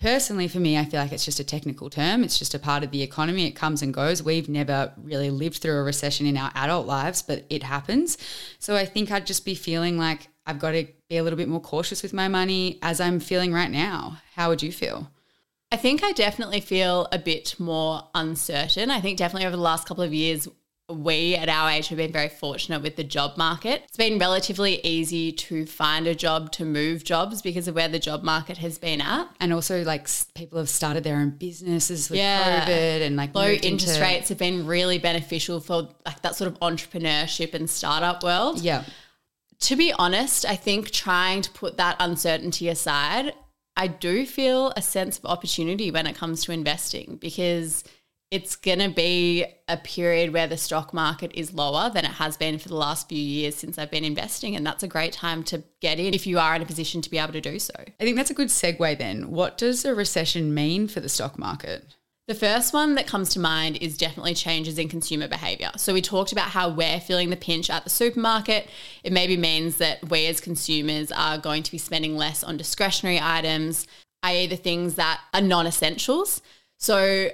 personally 0.02 0.48
for 0.48 0.58
me 0.58 0.76
i 0.76 0.84
feel 0.84 1.00
like 1.00 1.12
it's 1.12 1.24
just 1.24 1.40
a 1.40 1.44
technical 1.44 1.88
term. 1.88 2.24
It's 2.24 2.38
just 2.38 2.54
a 2.54 2.58
part 2.58 2.82
of 2.82 2.90
the 2.90 3.02
economy. 3.02 3.46
It 3.46 3.52
comes 3.52 3.82
and 3.82 3.94
goes. 3.94 4.22
We've 4.22 4.48
never 4.48 4.92
really 4.96 5.30
lived 5.30 5.58
through 5.58 5.78
a 5.78 5.82
recession 5.82 6.26
in 6.26 6.36
our 6.36 6.50
adult 6.54 6.86
lives 6.86 7.22
but 7.22 7.44
it 7.48 7.62
happens. 7.62 8.18
So 8.58 8.74
i 8.76 8.84
think 8.84 9.10
i'd 9.10 9.26
just 9.26 9.44
be 9.44 9.54
feeling 9.54 9.96
like 9.96 10.28
i've 10.46 10.58
got 10.58 10.72
to 10.72 10.86
be 11.08 11.16
a 11.16 11.22
little 11.22 11.36
bit 11.36 11.48
more 11.48 11.60
cautious 11.60 12.02
with 12.02 12.12
my 12.12 12.28
money 12.28 12.78
as 12.82 13.00
i'm 13.00 13.20
feeling 13.20 13.52
right 13.52 13.70
now. 13.70 14.18
How 14.34 14.48
would 14.48 14.62
you 14.62 14.72
feel? 14.72 15.10
I 15.70 15.76
think 15.76 16.04
I 16.04 16.12
definitely 16.12 16.60
feel 16.60 17.08
a 17.12 17.18
bit 17.18 17.58
more 17.58 18.02
uncertain. 18.14 18.90
I 18.90 19.00
think 19.00 19.16
definitely 19.16 19.46
over 19.46 19.56
the 19.56 19.62
last 19.62 19.88
couple 19.88 20.04
of 20.04 20.12
years, 20.12 20.46
we 20.92 21.34
at 21.34 21.48
our 21.48 21.70
age 21.70 21.88
have 21.88 21.98
been 21.98 22.12
very 22.12 22.28
fortunate 22.28 22.82
with 22.82 22.96
the 22.96 23.04
job 23.04 23.36
market. 23.36 23.82
It's 23.84 23.96
been 23.96 24.18
relatively 24.18 24.84
easy 24.84 25.32
to 25.32 25.66
find 25.66 26.06
a 26.06 26.14
job, 26.14 26.52
to 26.52 26.64
move 26.64 27.04
jobs 27.04 27.42
because 27.42 27.68
of 27.68 27.74
where 27.74 27.88
the 27.88 27.98
job 27.98 28.22
market 28.22 28.58
has 28.58 28.78
been 28.78 29.00
at. 29.00 29.28
And 29.40 29.52
also, 29.52 29.82
like, 29.82 30.08
people 30.34 30.58
have 30.58 30.68
started 30.68 31.04
their 31.04 31.16
own 31.16 31.30
businesses 31.30 32.10
with 32.10 32.18
yeah. 32.18 32.66
COVID 32.66 33.06
and 33.06 33.16
like 33.16 33.34
low 33.34 33.48
interest 33.48 33.94
into- 33.94 34.00
rates 34.00 34.28
have 34.28 34.38
been 34.38 34.66
really 34.66 34.98
beneficial 34.98 35.60
for 35.60 35.88
like 36.04 36.22
that 36.22 36.36
sort 36.36 36.50
of 36.50 36.58
entrepreneurship 36.60 37.54
and 37.54 37.68
startup 37.68 38.22
world. 38.22 38.60
Yeah. 38.60 38.84
To 39.60 39.76
be 39.76 39.92
honest, 39.92 40.44
I 40.44 40.56
think 40.56 40.90
trying 40.90 41.42
to 41.42 41.50
put 41.50 41.76
that 41.76 41.96
uncertainty 42.00 42.68
aside, 42.68 43.32
I 43.76 43.86
do 43.86 44.26
feel 44.26 44.72
a 44.76 44.82
sense 44.82 45.18
of 45.18 45.24
opportunity 45.24 45.90
when 45.90 46.06
it 46.06 46.16
comes 46.16 46.44
to 46.44 46.52
investing 46.52 47.16
because 47.20 47.84
it's 48.32 48.56
going 48.56 48.78
to 48.78 48.88
be 48.88 49.44
a 49.68 49.76
period 49.76 50.32
where 50.32 50.46
the 50.46 50.56
stock 50.56 50.94
market 50.94 51.30
is 51.34 51.52
lower 51.52 51.90
than 51.90 52.06
it 52.06 52.12
has 52.12 52.38
been 52.38 52.58
for 52.58 52.68
the 52.68 52.74
last 52.74 53.06
few 53.06 53.20
years 53.20 53.54
since 53.54 53.76
I've 53.76 53.90
been 53.90 54.06
investing. 54.06 54.56
And 54.56 54.64
that's 54.64 54.82
a 54.82 54.88
great 54.88 55.12
time 55.12 55.44
to 55.44 55.62
get 55.80 56.00
in 56.00 56.14
if 56.14 56.26
you 56.26 56.38
are 56.38 56.56
in 56.56 56.62
a 56.62 56.64
position 56.64 57.02
to 57.02 57.10
be 57.10 57.18
able 57.18 57.34
to 57.34 57.42
do 57.42 57.58
so. 57.58 57.74
I 57.76 57.92
think 58.02 58.16
that's 58.16 58.30
a 58.30 58.34
good 58.34 58.48
segue 58.48 58.96
then. 58.96 59.30
What 59.30 59.58
does 59.58 59.84
a 59.84 59.94
recession 59.94 60.54
mean 60.54 60.88
for 60.88 61.00
the 61.00 61.10
stock 61.10 61.38
market? 61.38 61.94
The 62.26 62.34
first 62.34 62.72
one 62.72 62.94
that 62.94 63.06
comes 63.06 63.28
to 63.34 63.38
mind 63.38 63.76
is 63.82 63.98
definitely 63.98 64.32
changes 64.32 64.78
in 64.78 64.88
consumer 64.88 65.28
behavior. 65.28 65.70
So, 65.76 65.92
we 65.92 66.00
talked 66.00 66.32
about 66.32 66.48
how 66.48 66.70
we're 66.70 67.00
feeling 67.00 67.28
the 67.28 67.36
pinch 67.36 67.68
at 67.68 67.84
the 67.84 67.90
supermarket. 67.90 68.70
It 69.04 69.12
maybe 69.12 69.36
means 69.36 69.76
that 69.76 70.08
we 70.08 70.26
as 70.26 70.40
consumers 70.40 71.12
are 71.12 71.36
going 71.36 71.64
to 71.64 71.70
be 71.70 71.78
spending 71.78 72.16
less 72.16 72.42
on 72.42 72.56
discretionary 72.56 73.20
items, 73.20 73.86
i.e., 74.22 74.46
the 74.46 74.56
things 74.56 74.94
that 74.94 75.20
are 75.34 75.42
non 75.42 75.66
essentials. 75.66 76.40
So, 76.78 77.28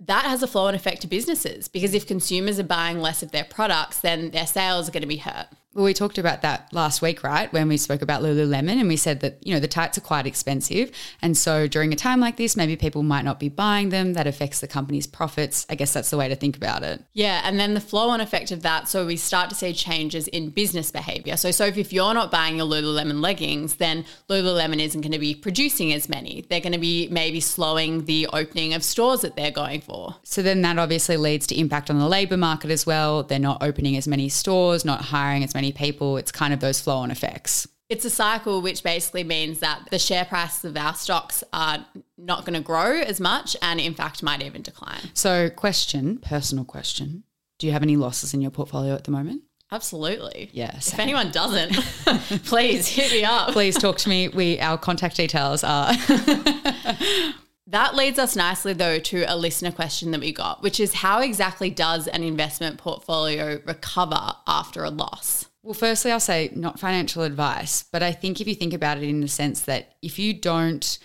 that 0.00 0.24
has 0.24 0.42
a 0.42 0.46
flow 0.46 0.66
on 0.66 0.74
effect 0.74 1.02
to 1.02 1.06
businesses 1.06 1.68
because 1.68 1.94
if 1.94 2.06
consumers 2.06 2.58
are 2.58 2.64
buying 2.64 3.00
less 3.00 3.22
of 3.22 3.32
their 3.32 3.44
products, 3.44 4.00
then 4.00 4.30
their 4.30 4.46
sales 4.46 4.88
are 4.88 4.92
going 4.92 5.02
to 5.02 5.06
be 5.06 5.16
hurt. 5.16 5.46
Well, 5.76 5.84
we 5.84 5.92
talked 5.92 6.16
about 6.16 6.40
that 6.40 6.72
last 6.72 7.02
week, 7.02 7.22
right? 7.22 7.52
When 7.52 7.68
we 7.68 7.76
spoke 7.76 8.00
about 8.00 8.22
Lululemon 8.22 8.80
and 8.80 8.88
we 8.88 8.96
said 8.96 9.20
that, 9.20 9.46
you 9.46 9.52
know, 9.52 9.60
the 9.60 9.68
tights 9.68 9.98
are 9.98 10.00
quite 10.00 10.26
expensive. 10.26 10.90
And 11.20 11.36
so 11.36 11.66
during 11.66 11.92
a 11.92 11.96
time 11.96 12.18
like 12.18 12.38
this, 12.38 12.56
maybe 12.56 12.76
people 12.76 13.02
might 13.02 13.26
not 13.26 13.38
be 13.38 13.50
buying 13.50 13.90
them. 13.90 14.14
That 14.14 14.26
affects 14.26 14.60
the 14.60 14.68
company's 14.68 15.06
profits. 15.06 15.66
I 15.68 15.74
guess 15.74 15.92
that's 15.92 16.08
the 16.08 16.16
way 16.16 16.28
to 16.28 16.34
think 16.34 16.56
about 16.56 16.82
it. 16.82 17.04
Yeah. 17.12 17.42
And 17.44 17.60
then 17.60 17.74
the 17.74 17.82
flow 17.82 18.08
on 18.08 18.22
effect 18.22 18.52
of 18.52 18.62
that. 18.62 18.88
So 18.88 19.04
we 19.04 19.18
start 19.18 19.50
to 19.50 19.54
see 19.54 19.74
changes 19.74 20.28
in 20.28 20.48
business 20.48 20.90
behavior. 20.90 21.36
So, 21.36 21.50
so 21.50 21.66
if 21.66 21.92
you're 21.92 22.14
not 22.14 22.30
buying 22.30 22.56
your 22.56 22.66
Lululemon 22.66 23.20
leggings, 23.20 23.74
then 23.74 24.06
Lululemon 24.30 24.80
isn't 24.80 25.02
going 25.02 25.12
to 25.12 25.18
be 25.18 25.34
producing 25.34 25.92
as 25.92 26.08
many. 26.08 26.46
They're 26.48 26.60
going 26.60 26.72
to 26.72 26.78
be 26.78 27.06
maybe 27.10 27.40
slowing 27.40 28.06
the 28.06 28.28
opening 28.32 28.72
of 28.72 28.82
stores 28.82 29.20
that 29.20 29.36
they're 29.36 29.50
going 29.50 29.82
for. 29.82 30.16
So 30.22 30.40
then 30.40 30.62
that 30.62 30.78
obviously 30.78 31.18
leads 31.18 31.46
to 31.48 31.60
impact 31.60 31.90
on 31.90 31.98
the 31.98 32.08
labor 32.08 32.38
market 32.38 32.70
as 32.70 32.86
well. 32.86 33.24
They're 33.24 33.38
not 33.38 33.62
opening 33.62 33.98
as 33.98 34.08
many 34.08 34.30
stores, 34.30 34.82
not 34.82 35.02
hiring 35.02 35.44
as 35.44 35.54
many 35.54 35.65
many 35.66 35.72
people, 35.72 36.16
it's 36.16 36.32
kind 36.32 36.54
of 36.54 36.60
those 36.60 36.80
flow 36.80 36.98
on 36.98 37.10
effects. 37.10 37.66
It's 37.88 38.04
a 38.04 38.10
cycle 38.10 38.62
which 38.62 38.82
basically 38.82 39.24
means 39.24 39.60
that 39.60 39.88
the 39.90 39.98
share 39.98 40.24
prices 40.24 40.64
of 40.64 40.76
our 40.76 40.94
stocks 40.94 41.44
are 41.52 41.86
not 42.18 42.44
going 42.44 42.54
to 42.54 42.60
grow 42.60 43.00
as 43.00 43.20
much 43.20 43.56
and, 43.62 43.80
in 43.80 43.94
fact, 43.94 44.22
might 44.22 44.42
even 44.42 44.62
decline. 44.62 45.00
So, 45.14 45.50
question, 45.50 46.18
personal 46.18 46.64
question 46.64 47.22
Do 47.58 47.66
you 47.66 47.72
have 47.72 47.82
any 47.82 47.96
losses 47.96 48.34
in 48.34 48.40
your 48.40 48.50
portfolio 48.50 48.94
at 48.94 49.04
the 49.04 49.12
moment? 49.12 49.42
Absolutely. 49.70 50.50
Yes. 50.52 50.92
If 50.92 50.98
anyone 50.98 51.30
doesn't, 51.32 51.72
please 52.44 52.86
hit 52.88 53.10
me 53.12 53.24
up. 53.24 53.50
Please 53.50 53.76
talk 53.76 53.98
to 53.98 54.08
me. 54.08 54.28
We 54.28 54.60
our 54.60 54.78
contact 54.78 55.16
details 55.16 55.64
are. 55.64 55.92
that 57.66 57.94
leads 57.94 58.18
us 58.18 58.36
nicely 58.36 58.72
though 58.74 59.00
to 59.00 59.24
a 59.24 59.36
listener 59.36 59.72
question 59.72 60.12
that 60.12 60.20
we 60.20 60.32
got, 60.32 60.62
which 60.62 60.78
is 60.78 60.94
how 60.94 61.20
exactly 61.20 61.70
does 61.70 62.06
an 62.06 62.22
investment 62.22 62.78
portfolio 62.78 63.60
recover 63.64 64.34
after 64.46 64.84
a 64.84 64.90
loss? 64.90 65.46
Well, 65.66 65.74
firstly, 65.74 66.12
I'll 66.12 66.20
say 66.20 66.52
not 66.54 66.78
financial 66.78 67.24
advice, 67.24 67.86
but 67.90 68.00
I 68.00 68.12
think 68.12 68.40
if 68.40 68.46
you 68.46 68.54
think 68.54 68.72
about 68.72 68.98
it 68.98 69.02
in 69.02 69.20
the 69.20 69.26
sense 69.26 69.62
that 69.62 69.96
if 70.00 70.16
you 70.16 70.32
don't 70.32 70.96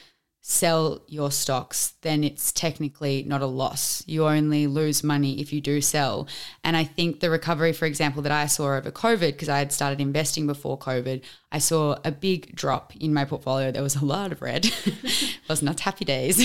sell 0.42 1.02
your 1.08 1.32
stocks, 1.32 1.96
then 2.04 2.24
it's 2.24 2.52
technically 2.52 3.24
not 3.24 3.42
a 3.42 3.48
loss. 3.48 4.04
You 4.06 4.28
only 4.28 4.68
lose 4.68 5.04
money 5.04 5.42
if 5.42 5.52
you 5.52 5.62
do 5.62 5.82
sell. 5.82 6.28
And 6.64 6.78
I 6.78 6.84
think 6.84 7.22
the 7.22 7.32
recovery, 7.32 7.74
for 7.74 7.88
example, 7.88 8.22
that 8.22 8.32
I 8.32 8.46
saw 8.46 8.76
over 8.76 8.92
COVID, 8.92 9.32
because 9.32 9.50
I 9.50 9.58
had 9.58 9.72
started 9.72 10.00
investing 10.00 10.46
before 10.46 10.78
COVID, 10.78 11.24
I 11.52 11.58
saw 11.58 11.98
a 12.06 12.12
big 12.12 12.56
drop 12.56 12.96
in 12.96 13.16
my 13.16 13.26
portfolio. 13.26 13.72
There 13.72 13.82
was 13.82 13.96
a 13.96 14.06
lot 14.06 14.32
of 14.32 14.44
red. 14.44 14.68
it 14.86 15.40
was 15.50 15.64
not 15.64 15.80
happy 15.80 16.06
days. 16.06 16.38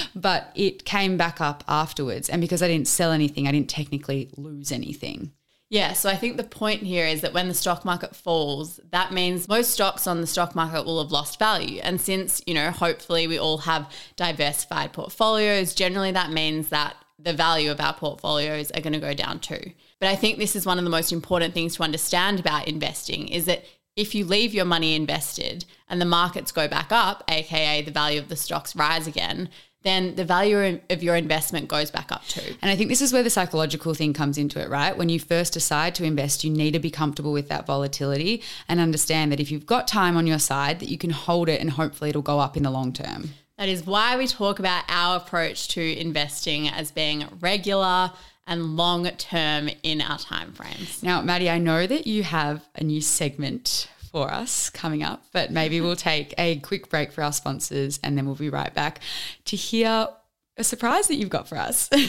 but 0.14 0.52
it 0.54 0.86
came 0.86 1.18
back 1.18 1.42
up 1.42 1.64
afterwards. 1.68 2.30
And 2.30 2.40
because 2.40 2.62
I 2.62 2.68
didn't 2.68 2.88
sell 2.88 3.12
anything, 3.12 3.46
I 3.46 3.52
didn't 3.52 3.68
technically 3.68 4.30
lose 4.38 4.72
anything. 4.72 5.32
Yeah, 5.68 5.94
so 5.94 6.08
I 6.08 6.14
think 6.14 6.36
the 6.36 6.44
point 6.44 6.82
here 6.82 7.06
is 7.06 7.22
that 7.22 7.32
when 7.32 7.48
the 7.48 7.54
stock 7.54 7.84
market 7.84 8.14
falls, 8.14 8.78
that 8.92 9.12
means 9.12 9.48
most 9.48 9.72
stocks 9.72 10.06
on 10.06 10.20
the 10.20 10.26
stock 10.26 10.54
market 10.54 10.84
will 10.84 11.02
have 11.02 11.10
lost 11.10 11.40
value. 11.40 11.80
And 11.82 12.00
since, 12.00 12.40
you 12.46 12.54
know, 12.54 12.70
hopefully 12.70 13.26
we 13.26 13.38
all 13.38 13.58
have 13.58 13.90
diversified 14.14 14.92
portfolios, 14.92 15.74
generally 15.74 16.12
that 16.12 16.30
means 16.30 16.68
that 16.68 16.94
the 17.18 17.32
value 17.32 17.70
of 17.72 17.80
our 17.80 17.94
portfolios 17.94 18.70
are 18.72 18.80
going 18.80 18.92
to 18.92 19.00
go 19.00 19.14
down 19.14 19.40
too. 19.40 19.72
But 19.98 20.08
I 20.08 20.14
think 20.14 20.38
this 20.38 20.54
is 20.54 20.66
one 20.66 20.78
of 20.78 20.84
the 20.84 20.90
most 20.90 21.12
important 21.12 21.52
things 21.52 21.74
to 21.76 21.82
understand 21.82 22.38
about 22.38 22.68
investing 22.68 23.26
is 23.28 23.46
that 23.46 23.64
if 23.96 24.14
you 24.14 24.24
leave 24.24 24.54
your 24.54 24.66
money 24.66 24.94
invested 24.94 25.64
and 25.88 26.00
the 26.00 26.04
markets 26.04 26.52
go 26.52 26.68
back 26.68 26.92
up, 26.92 27.24
aka 27.28 27.82
the 27.82 27.90
value 27.90 28.20
of 28.20 28.28
the 28.28 28.36
stocks 28.36 28.76
rise 28.76 29.06
again, 29.06 29.48
then 29.86 30.14
the 30.14 30.24
value 30.24 30.80
of 30.90 31.02
your 31.02 31.16
investment 31.16 31.68
goes 31.68 31.90
back 31.90 32.10
up 32.10 32.26
too. 32.26 32.54
And 32.62 32.70
I 32.70 32.76
think 32.76 32.88
this 32.88 33.00
is 33.00 33.12
where 33.12 33.22
the 33.22 33.30
psychological 33.30 33.94
thing 33.94 34.12
comes 34.12 34.38
into 34.38 34.60
it, 34.60 34.68
right? 34.68 34.96
When 34.96 35.08
you 35.08 35.20
first 35.20 35.52
decide 35.52 35.94
to 35.96 36.04
invest, 36.04 36.44
you 36.44 36.50
need 36.50 36.72
to 36.72 36.78
be 36.78 36.90
comfortable 36.90 37.32
with 37.32 37.48
that 37.48 37.66
volatility 37.66 38.42
and 38.68 38.80
understand 38.80 39.32
that 39.32 39.40
if 39.40 39.50
you've 39.50 39.66
got 39.66 39.86
time 39.86 40.16
on 40.16 40.26
your 40.26 40.38
side, 40.38 40.80
that 40.80 40.88
you 40.88 40.98
can 40.98 41.10
hold 41.10 41.48
it 41.48 41.60
and 41.60 41.70
hopefully 41.70 42.10
it'll 42.10 42.22
go 42.22 42.40
up 42.40 42.56
in 42.56 42.62
the 42.62 42.70
long 42.70 42.92
term. 42.92 43.30
That 43.58 43.68
is 43.68 43.86
why 43.86 44.18
we 44.18 44.26
talk 44.26 44.58
about 44.58 44.84
our 44.88 45.16
approach 45.16 45.68
to 45.68 45.98
investing 45.98 46.68
as 46.68 46.90
being 46.90 47.26
regular 47.40 48.12
and 48.46 48.76
long 48.76 49.08
term 49.10 49.68
in 49.82 50.00
our 50.00 50.18
time 50.18 50.52
frames. 50.52 51.02
Now, 51.02 51.22
Maddie, 51.22 51.50
I 51.50 51.58
know 51.58 51.86
that 51.86 52.06
you 52.06 52.22
have 52.22 52.66
a 52.74 52.84
new 52.84 53.00
segment 53.00 53.88
for 54.16 54.32
us 54.32 54.70
coming 54.70 55.02
up, 55.02 55.26
but 55.30 55.50
maybe 55.50 55.78
we'll 55.78 55.90
mm-hmm. 55.90 56.08
take 56.08 56.34
a 56.38 56.56
quick 56.60 56.88
break 56.88 57.12
for 57.12 57.22
our 57.22 57.34
sponsors 57.34 58.00
and 58.02 58.16
then 58.16 58.24
we'll 58.24 58.34
be 58.34 58.48
right 58.48 58.72
back 58.72 59.00
to 59.44 59.56
hear 59.56 60.08
a 60.56 60.64
surprise 60.64 61.08
that 61.08 61.16
you've 61.16 61.28
got 61.28 61.46
for 61.46 61.58
us. 61.58 61.90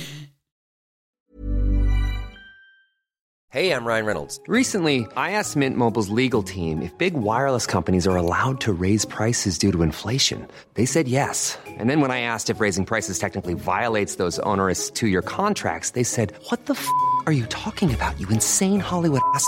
Hey, 3.50 3.72
I'm 3.72 3.86
Ryan 3.86 4.06
Reynolds. 4.06 4.42
Recently, 4.46 5.08
I 5.16 5.32
asked 5.32 5.56
Mint 5.56 5.78
Mobile's 5.78 6.10
legal 6.10 6.44
team 6.44 6.82
if 6.82 6.96
big 6.98 7.14
wireless 7.14 7.66
companies 7.66 8.06
are 8.06 8.18
allowed 8.18 8.60
to 8.60 8.74
raise 8.74 9.06
prices 9.06 9.58
due 9.58 9.72
to 9.72 9.84
inflation. 9.84 10.46
They 10.74 10.86
said 10.86 11.08
yes. 11.08 11.58
And 11.66 11.90
then 11.90 12.02
when 12.02 12.12
I 12.12 12.20
asked 12.20 12.50
if 12.50 12.60
raising 12.60 12.84
prices 12.84 13.20
technically 13.20 13.54
violates 13.54 14.16
those 14.16 14.38
onerous 14.40 14.92
two 14.92 15.08
year 15.08 15.22
contracts, 15.22 15.92
they 15.92 16.04
said, 16.04 16.34
What 16.50 16.66
the 16.66 16.74
f 16.74 16.88
are 17.26 17.32
you 17.32 17.46
talking 17.46 17.94
about, 17.94 18.20
you 18.20 18.28
insane 18.28 18.82
Hollywood 18.82 19.22
ass? 19.34 19.48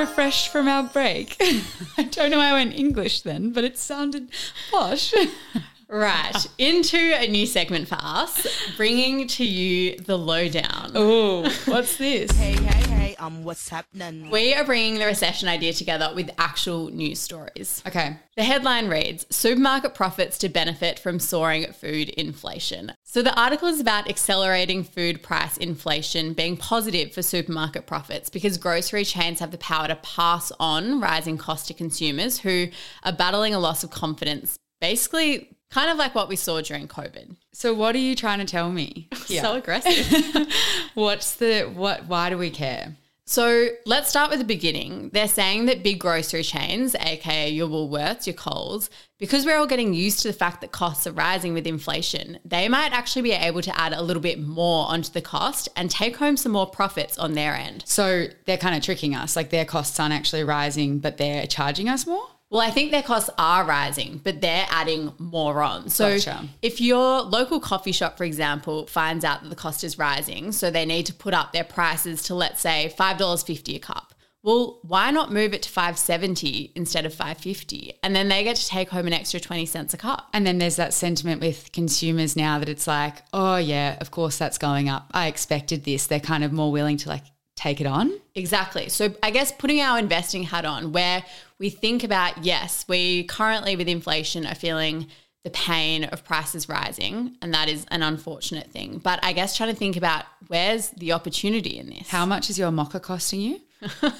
Refreshed 0.00 0.48
from 0.48 0.66
our 0.66 0.82
break? 0.82 1.36
I 1.98 2.04
don't 2.04 2.30
know 2.30 2.38
why 2.38 2.48
I 2.48 2.52
went 2.52 2.78
English 2.78 3.20
then, 3.20 3.52
but 3.52 3.64
it 3.64 3.78
sounded 3.78 4.30
posh. 4.70 5.14
Right, 5.92 6.46
into 6.56 6.98
a 6.98 7.26
new 7.26 7.46
segment 7.46 7.88
for 7.88 7.98
us, 8.00 8.46
bringing 8.76 9.26
to 9.26 9.44
you 9.44 9.98
the 9.98 10.16
lowdown. 10.16 10.92
Oh, 10.94 11.42
what's 11.64 11.96
this? 11.96 12.30
Hey, 12.30 12.52
hey, 12.52 12.94
hey, 12.94 13.16
um, 13.16 13.42
what's 13.42 13.68
happening? 13.68 14.30
We 14.30 14.54
are 14.54 14.64
bringing 14.64 15.00
the 15.00 15.06
recession 15.06 15.48
idea 15.48 15.72
together 15.72 16.12
with 16.14 16.30
actual 16.38 16.90
news 16.90 17.18
stories. 17.18 17.82
Okay. 17.88 18.16
The 18.36 18.44
headline 18.44 18.86
reads 18.86 19.26
Supermarket 19.34 19.94
profits 19.94 20.38
to 20.38 20.48
benefit 20.48 21.00
from 21.00 21.18
soaring 21.18 21.72
food 21.72 22.10
inflation. 22.10 22.92
So, 23.02 23.20
the 23.20 23.38
article 23.38 23.66
is 23.66 23.80
about 23.80 24.08
accelerating 24.08 24.84
food 24.84 25.24
price 25.24 25.56
inflation 25.56 26.34
being 26.34 26.56
positive 26.56 27.12
for 27.12 27.22
supermarket 27.22 27.86
profits 27.88 28.30
because 28.30 28.58
grocery 28.58 29.04
chains 29.04 29.40
have 29.40 29.50
the 29.50 29.58
power 29.58 29.88
to 29.88 29.96
pass 29.96 30.52
on 30.60 31.00
rising 31.00 31.36
costs 31.36 31.66
to 31.66 31.74
consumers 31.74 32.38
who 32.38 32.68
are 33.02 33.12
battling 33.12 33.54
a 33.54 33.58
loss 33.58 33.82
of 33.82 33.90
confidence. 33.90 34.56
Basically, 34.80 35.56
kind 35.70 35.90
of 35.90 35.96
like 35.96 36.14
what 36.14 36.28
we 36.28 36.36
saw 36.36 36.60
during 36.60 36.88
COVID. 36.88 37.36
So 37.52 37.72
what 37.74 37.94
are 37.94 37.98
you 37.98 38.14
trying 38.14 38.38
to 38.40 38.44
tell 38.44 38.70
me? 38.70 39.08
So 39.42 39.54
aggressive. 39.54 40.52
What's 40.94 41.36
the 41.36 41.62
what 41.62 42.06
why 42.06 42.30
do 42.30 42.36
we 42.36 42.50
care? 42.50 42.96
So 43.30 43.68
let's 43.86 44.10
start 44.10 44.28
with 44.28 44.40
the 44.40 44.44
beginning. 44.44 45.10
They're 45.12 45.28
saying 45.28 45.66
that 45.66 45.84
big 45.84 46.00
grocery 46.00 46.42
chains, 46.42 46.96
aka 46.96 47.48
your 47.48 47.68
Woolworths, 47.68 48.26
your 48.26 48.34
Coles, 48.34 48.90
because 49.18 49.46
we're 49.46 49.56
all 49.56 49.68
getting 49.68 49.94
used 49.94 50.22
to 50.22 50.28
the 50.28 50.34
fact 50.34 50.60
that 50.62 50.72
costs 50.72 51.06
are 51.06 51.12
rising 51.12 51.54
with 51.54 51.64
inflation, 51.64 52.40
they 52.44 52.68
might 52.68 52.92
actually 52.92 53.22
be 53.22 53.30
able 53.30 53.62
to 53.62 53.80
add 53.80 53.92
a 53.92 54.02
little 54.02 54.20
bit 54.20 54.40
more 54.40 54.88
onto 54.88 55.12
the 55.12 55.20
cost 55.20 55.68
and 55.76 55.92
take 55.92 56.16
home 56.16 56.36
some 56.36 56.50
more 56.50 56.66
profits 56.66 57.18
on 57.18 57.34
their 57.34 57.54
end. 57.54 57.84
So 57.86 58.26
they're 58.46 58.58
kind 58.58 58.74
of 58.74 58.82
tricking 58.82 59.14
us. 59.14 59.36
Like 59.36 59.50
their 59.50 59.64
costs 59.64 60.00
aren't 60.00 60.12
actually 60.12 60.42
rising, 60.42 60.98
but 60.98 61.16
they're 61.16 61.46
charging 61.46 61.88
us 61.88 62.08
more? 62.08 62.26
Well, 62.50 62.60
I 62.60 62.70
think 62.72 62.90
their 62.90 63.02
costs 63.02 63.30
are 63.38 63.64
rising, 63.64 64.20
but 64.24 64.40
they're 64.40 64.66
adding 64.70 65.12
more 65.18 65.62
on. 65.62 65.88
So 65.88 66.16
Gotcha. 66.16 66.48
if 66.62 66.80
your 66.80 67.22
local 67.22 67.60
coffee 67.60 67.92
shop, 67.92 68.18
for 68.18 68.24
example, 68.24 68.88
finds 68.88 69.24
out 69.24 69.42
that 69.42 69.48
the 69.48 69.56
cost 69.56 69.84
is 69.84 69.98
rising, 69.98 70.50
so 70.50 70.68
they 70.68 70.84
need 70.84 71.06
to 71.06 71.14
put 71.14 71.32
up 71.32 71.52
their 71.52 71.62
prices 71.62 72.24
to 72.24 72.34
let's 72.34 72.60
say 72.60 72.92
$5.50 72.98 73.76
a 73.76 73.78
cup. 73.78 74.14
Well, 74.42 74.80
why 74.82 75.10
not 75.10 75.30
move 75.30 75.52
it 75.52 75.62
to 75.62 75.68
570 75.68 76.72
instead 76.74 77.04
of 77.04 77.12
550? 77.12 77.92
And 78.02 78.16
then 78.16 78.28
they 78.28 78.42
get 78.42 78.56
to 78.56 78.66
take 78.66 78.88
home 78.88 79.06
an 79.06 79.12
extra 79.12 79.38
20 79.38 79.66
cents 79.66 79.92
a 79.92 79.98
cup. 79.98 80.28
And 80.32 80.46
then 80.46 80.58
there's 80.58 80.76
that 80.76 80.94
sentiment 80.94 81.42
with 81.42 81.70
consumers 81.72 82.36
now 82.36 82.58
that 82.58 82.68
it's 82.68 82.86
like, 82.86 83.16
oh 83.34 83.56
yeah, 83.56 83.98
of 84.00 84.10
course 84.10 84.38
that's 84.38 84.56
going 84.56 84.88
up. 84.88 85.10
I 85.12 85.26
expected 85.26 85.84
this. 85.84 86.06
They're 86.06 86.20
kind 86.20 86.42
of 86.42 86.52
more 86.52 86.72
willing 86.72 86.96
to 86.98 87.10
like 87.10 87.24
take 87.60 87.80
it 87.80 87.86
on. 87.86 88.18
Exactly. 88.34 88.88
So 88.88 89.14
I 89.22 89.30
guess 89.30 89.52
putting 89.52 89.80
our 89.80 89.98
investing 89.98 90.44
hat 90.44 90.64
on 90.64 90.92
where 90.92 91.22
we 91.58 91.68
think 91.68 92.02
about, 92.02 92.42
yes, 92.44 92.86
we 92.88 93.24
currently 93.24 93.76
with 93.76 93.86
inflation 93.86 94.46
are 94.46 94.54
feeling 94.54 95.08
the 95.44 95.50
pain 95.50 96.04
of 96.04 96.24
prices 96.24 96.68
rising, 96.68 97.36
and 97.40 97.52
that 97.54 97.68
is 97.68 97.86
an 97.90 98.02
unfortunate 98.02 98.70
thing. 98.70 98.98
But 98.98 99.20
I 99.22 99.32
guess 99.32 99.56
trying 99.56 99.70
to 99.70 99.76
think 99.76 99.96
about 99.96 100.24
where's 100.48 100.90
the 100.90 101.12
opportunity 101.12 101.78
in 101.78 101.88
this. 101.88 102.08
How 102.08 102.26
much 102.26 102.50
is 102.50 102.58
your 102.58 102.70
mocha 102.70 103.00
costing 103.00 103.40
you? 103.40 103.60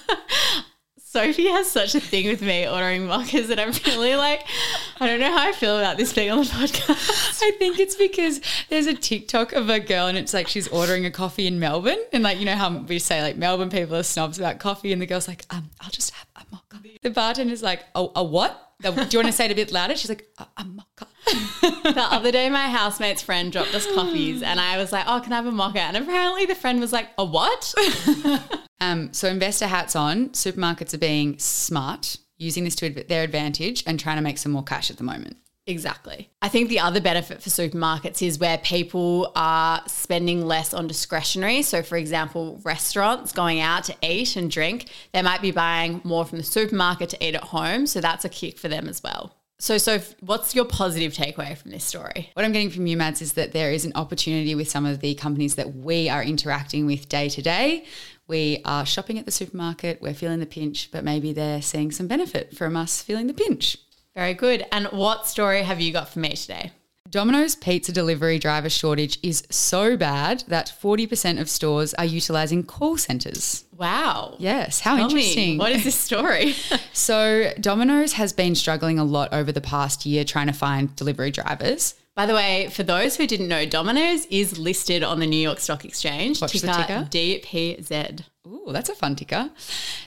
Sophie 1.13 1.49
has 1.49 1.69
such 1.69 1.97
a 1.97 2.01
thing 2.01 2.29
with 2.29 2.41
me 2.41 2.69
ordering 2.69 3.03
mochas 3.09 3.49
that 3.49 3.59
I'm 3.59 3.73
really 3.85 4.15
like, 4.15 4.47
I 5.01 5.09
don't 5.09 5.19
know 5.19 5.37
how 5.37 5.49
I 5.49 5.51
feel 5.51 5.77
about 5.77 5.97
this 5.97 6.13
being 6.13 6.31
on 6.31 6.39
the 6.39 6.45
podcast. 6.45 7.43
I 7.43 7.51
think 7.59 7.81
it's 7.81 7.97
because 7.97 8.41
there's 8.69 8.87
a 8.87 8.95
TikTok 8.95 9.53
of 9.53 9.69
a 9.69 9.81
girl 9.81 10.07
and 10.07 10.17
it's 10.17 10.33
like 10.33 10.47
she's 10.47 10.69
ordering 10.69 11.05
a 11.07 11.11
coffee 11.11 11.49
in 11.49 11.59
Melbourne. 11.59 11.99
And 12.13 12.23
like, 12.23 12.39
you 12.39 12.45
know 12.45 12.55
how 12.55 12.77
we 12.83 13.01
say 13.01 13.23
like 13.23 13.37
Melbourne 13.37 13.71
people 13.71 13.97
are 13.97 14.05
snobs 14.05 14.39
about 14.39 14.61
coffee 14.61 14.93
and 14.93 15.03
the 15.03 15.07
girl's 15.07 15.27
like, 15.27 15.45
um, 15.51 15.71
I'll 15.81 15.91
just 15.91 16.15
have 16.15 16.29
a 16.37 16.45
mocha. 16.53 16.81
The 17.03 17.11
bartender's 17.11 17.61
like, 17.61 17.83
a, 17.97 18.07
a 18.15 18.23
what? 18.23 18.75
Do 18.81 18.91
you 18.91 19.19
want 19.19 19.27
to 19.27 19.33
say 19.33 19.47
it 19.47 19.51
a 19.51 19.57
bit 19.57 19.73
louder? 19.73 19.97
She's 19.97 20.11
like, 20.11 20.29
a, 20.39 20.47
a 20.59 20.65
mocha. 20.65 21.09
the 21.63 22.07
other 22.11 22.33
day, 22.33 22.49
my 22.51 22.69
housemate's 22.69 23.23
friend 23.23 23.53
dropped 23.53 23.75
us 23.75 23.87
coffees, 23.95 24.43
and 24.43 24.59
I 24.59 24.79
was 24.79 24.93
like, 24.93 25.05
"Oh, 25.07 25.21
can 25.21 25.33
I 25.33 25.37
have 25.37 25.47
a 25.47 25.53
mocha?" 25.53 25.81
And 25.81 25.97
apparently, 25.97 26.47
the 26.47 26.55
friend 26.55 26.81
was 26.81 26.93
like, 26.93 27.09
"A 27.19 27.25
what?" 27.25 27.75
Um, 28.81 29.13
so 29.13 29.29
investor 29.29 29.67
hats 29.67 29.95
on. 29.95 30.31
Supermarkets 30.31 30.95
are 30.95 30.99
being 30.99 31.39
smart, 31.39 32.17
using 32.39 32.65
this 32.65 32.75
to 32.77 32.87
adv- 32.87 33.09
their 33.09 33.23
advantage 33.23 33.85
and 33.87 34.01
trying 34.01 34.17
to 34.17 34.23
make 34.23 34.39
some 34.39 34.53
more 34.53 34.65
cash 34.65 34.91
at 34.91 34.97
the 34.97 35.05
moment. 35.05 35.37
Exactly. 35.67 36.31
I 36.43 36.49
think 36.49 36.69
the 36.69 36.81
other 36.81 37.01
benefit 37.01 37.43
for 37.43 37.51
supermarkets 37.51 38.27
is 38.27 38.39
where 38.39 38.59
people 38.59 39.31
are 39.37 39.83
spending 39.87 40.45
less 40.47 40.73
on 40.75 40.89
discretionary. 40.89 41.63
So, 41.63 41.83
for 41.83 41.97
example, 41.97 42.59
restaurants 42.65 43.33
going 43.33 43.61
out 43.61 43.85
to 43.85 43.95
eat 44.03 44.35
and 44.35 44.51
drink, 44.51 44.89
they 45.13 45.23
might 45.23 45.43
be 45.43 45.51
buying 45.51 46.01
more 46.03 46.25
from 46.25 46.39
the 46.39 46.45
supermarket 46.45 47.11
to 47.11 47.25
eat 47.25 47.35
at 47.35 47.45
home. 47.45 47.87
So, 47.87 48.01
that's 48.01 48.25
a 48.25 48.29
kick 48.29 48.59
for 48.59 48.69
them 48.69 48.89
as 48.89 49.03
well. 49.03 49.37
So, 49.61 49.77
so 49.77 49.99
what's 50.21 50.55
your 50.55 50.65
positive 50.65 51.13
takeaway 51.13 51.55
from 51.55 51.71
this 51.71 51.85
story? 51.85 52.31
What 52.33 52.47
I'm 52.47 52.53
getting 52.53 52.71
from 52.71 52.87
you, 52.87 52.97
Mads, 52.97 53.21
is 53.21 53.35
that 53.35 53.53
there 53.53 53.71
is 53.71 53.85
an 53.85 53.93
opportunity 53.95 54.55
with 54.55 54.71
some 54.71 54.87
of 54.87 55.01
the 55.01 55.15
companies 55.15 55.57
that 55.57 55.77
we 55.77 56.09
are 56.09 56.23
interacting 56.23 56.87
with 56.87 57.11
day 57.11 57.29
to 57.29 57.43
day. 57.43 57.85
We 58.27 58.63
are 58.65 58.87
shopping 58.87 59.19
at 59.19 59.27
the 59.27 59.31
supermarket, 59.31 60.01
we're 60.01 60.15
feeling 60.15 60.41
the 60.41 60.47
pinch, 60.47 60.91
but 60.91 61.05
maybe 61.05 61.35
they're 61.35 61.61
seeing 61.61 61.91
some 61.91 62.07
benefit 62.07 62.57
from 62.57 62.75
us 62.75 63.03
feeling 63.03 63.27
the 63.27 63.35
pinch. 63.35 63.77
Very 64.15 64.33
good. 64.33 64.65
And 64.73 64.87
what 64.87 65.27
story 65.27 65.63
have 65.63 65.79
you 65.79 65.93
got 65.93 66.09
for 66.09 66.21
me 66.21 66.31
today? 66.31 66.73
Domino's 67.11 67.57
pizza 67.57 67.91
delivery 67.91 68.39
driver 68.39 68.71
shortage 68.71 69.19
is 69.21 69.43
so 69.51 69.97
bad 69.97 70.45
that 70.47 70.73
40% 70.81 71.41
of 71.41 71.51
stores 71.51 71.93
are 71.95 72.05
utilizing 72.05 72.63
call 72.63 72.97
centers. 72.97 73.65
Wow. 73.77 74.37
Yes, 74.39 74.79
how 74.79 74.97
Tell 74.97 75.09
me, 75.09 75.21
interesting. 75.21 75.59
what 75.59 75.73
is 75.73 75.83
this 75.83 75.95
story? 75.99 76.55
so, 76.93 77.53
Domino's 77.61 78.13
has 78.13 78.33
been 78.33 78.55
struggling 78.55 79.01
a 79.01 79.05
lot 79.05 79.33
over 79.33 79.51
the 79.51 79.61
past 79.61 80.07
year 80.07 80.23
trying 80.25 80.47
to 80.47 80.53
find 80.53 80.95
delivery 80.95 81.33
drivers. 81.33 81.95
By 82.15 82.27
the 82.27 82.35
way, 82.35 82.69
for 82.71 82.85
those 82.85 83.17
who 83.17 83.27
didn't 83.27 83.49
know, 83.49 83.67
Domino's 83.67 84.27
is 84.27 84.59
listed 84.59 85.03
on 85.03 85.19
the 85.19 85.27
New 85.27 85.39
York 85.39 85.59
Stock 85.59 85.85
Exchange. 85.85 86.41
What's 86.41 86.61
the 86.61 86.69
ticker? 86.69 87.09
DPZ. 87.11 88.25
Ooh, 88.47 88.69
that's 88.71 88.89
a 88.89 88.95
fun 88.95 89.17
ticker. 89.17 89.51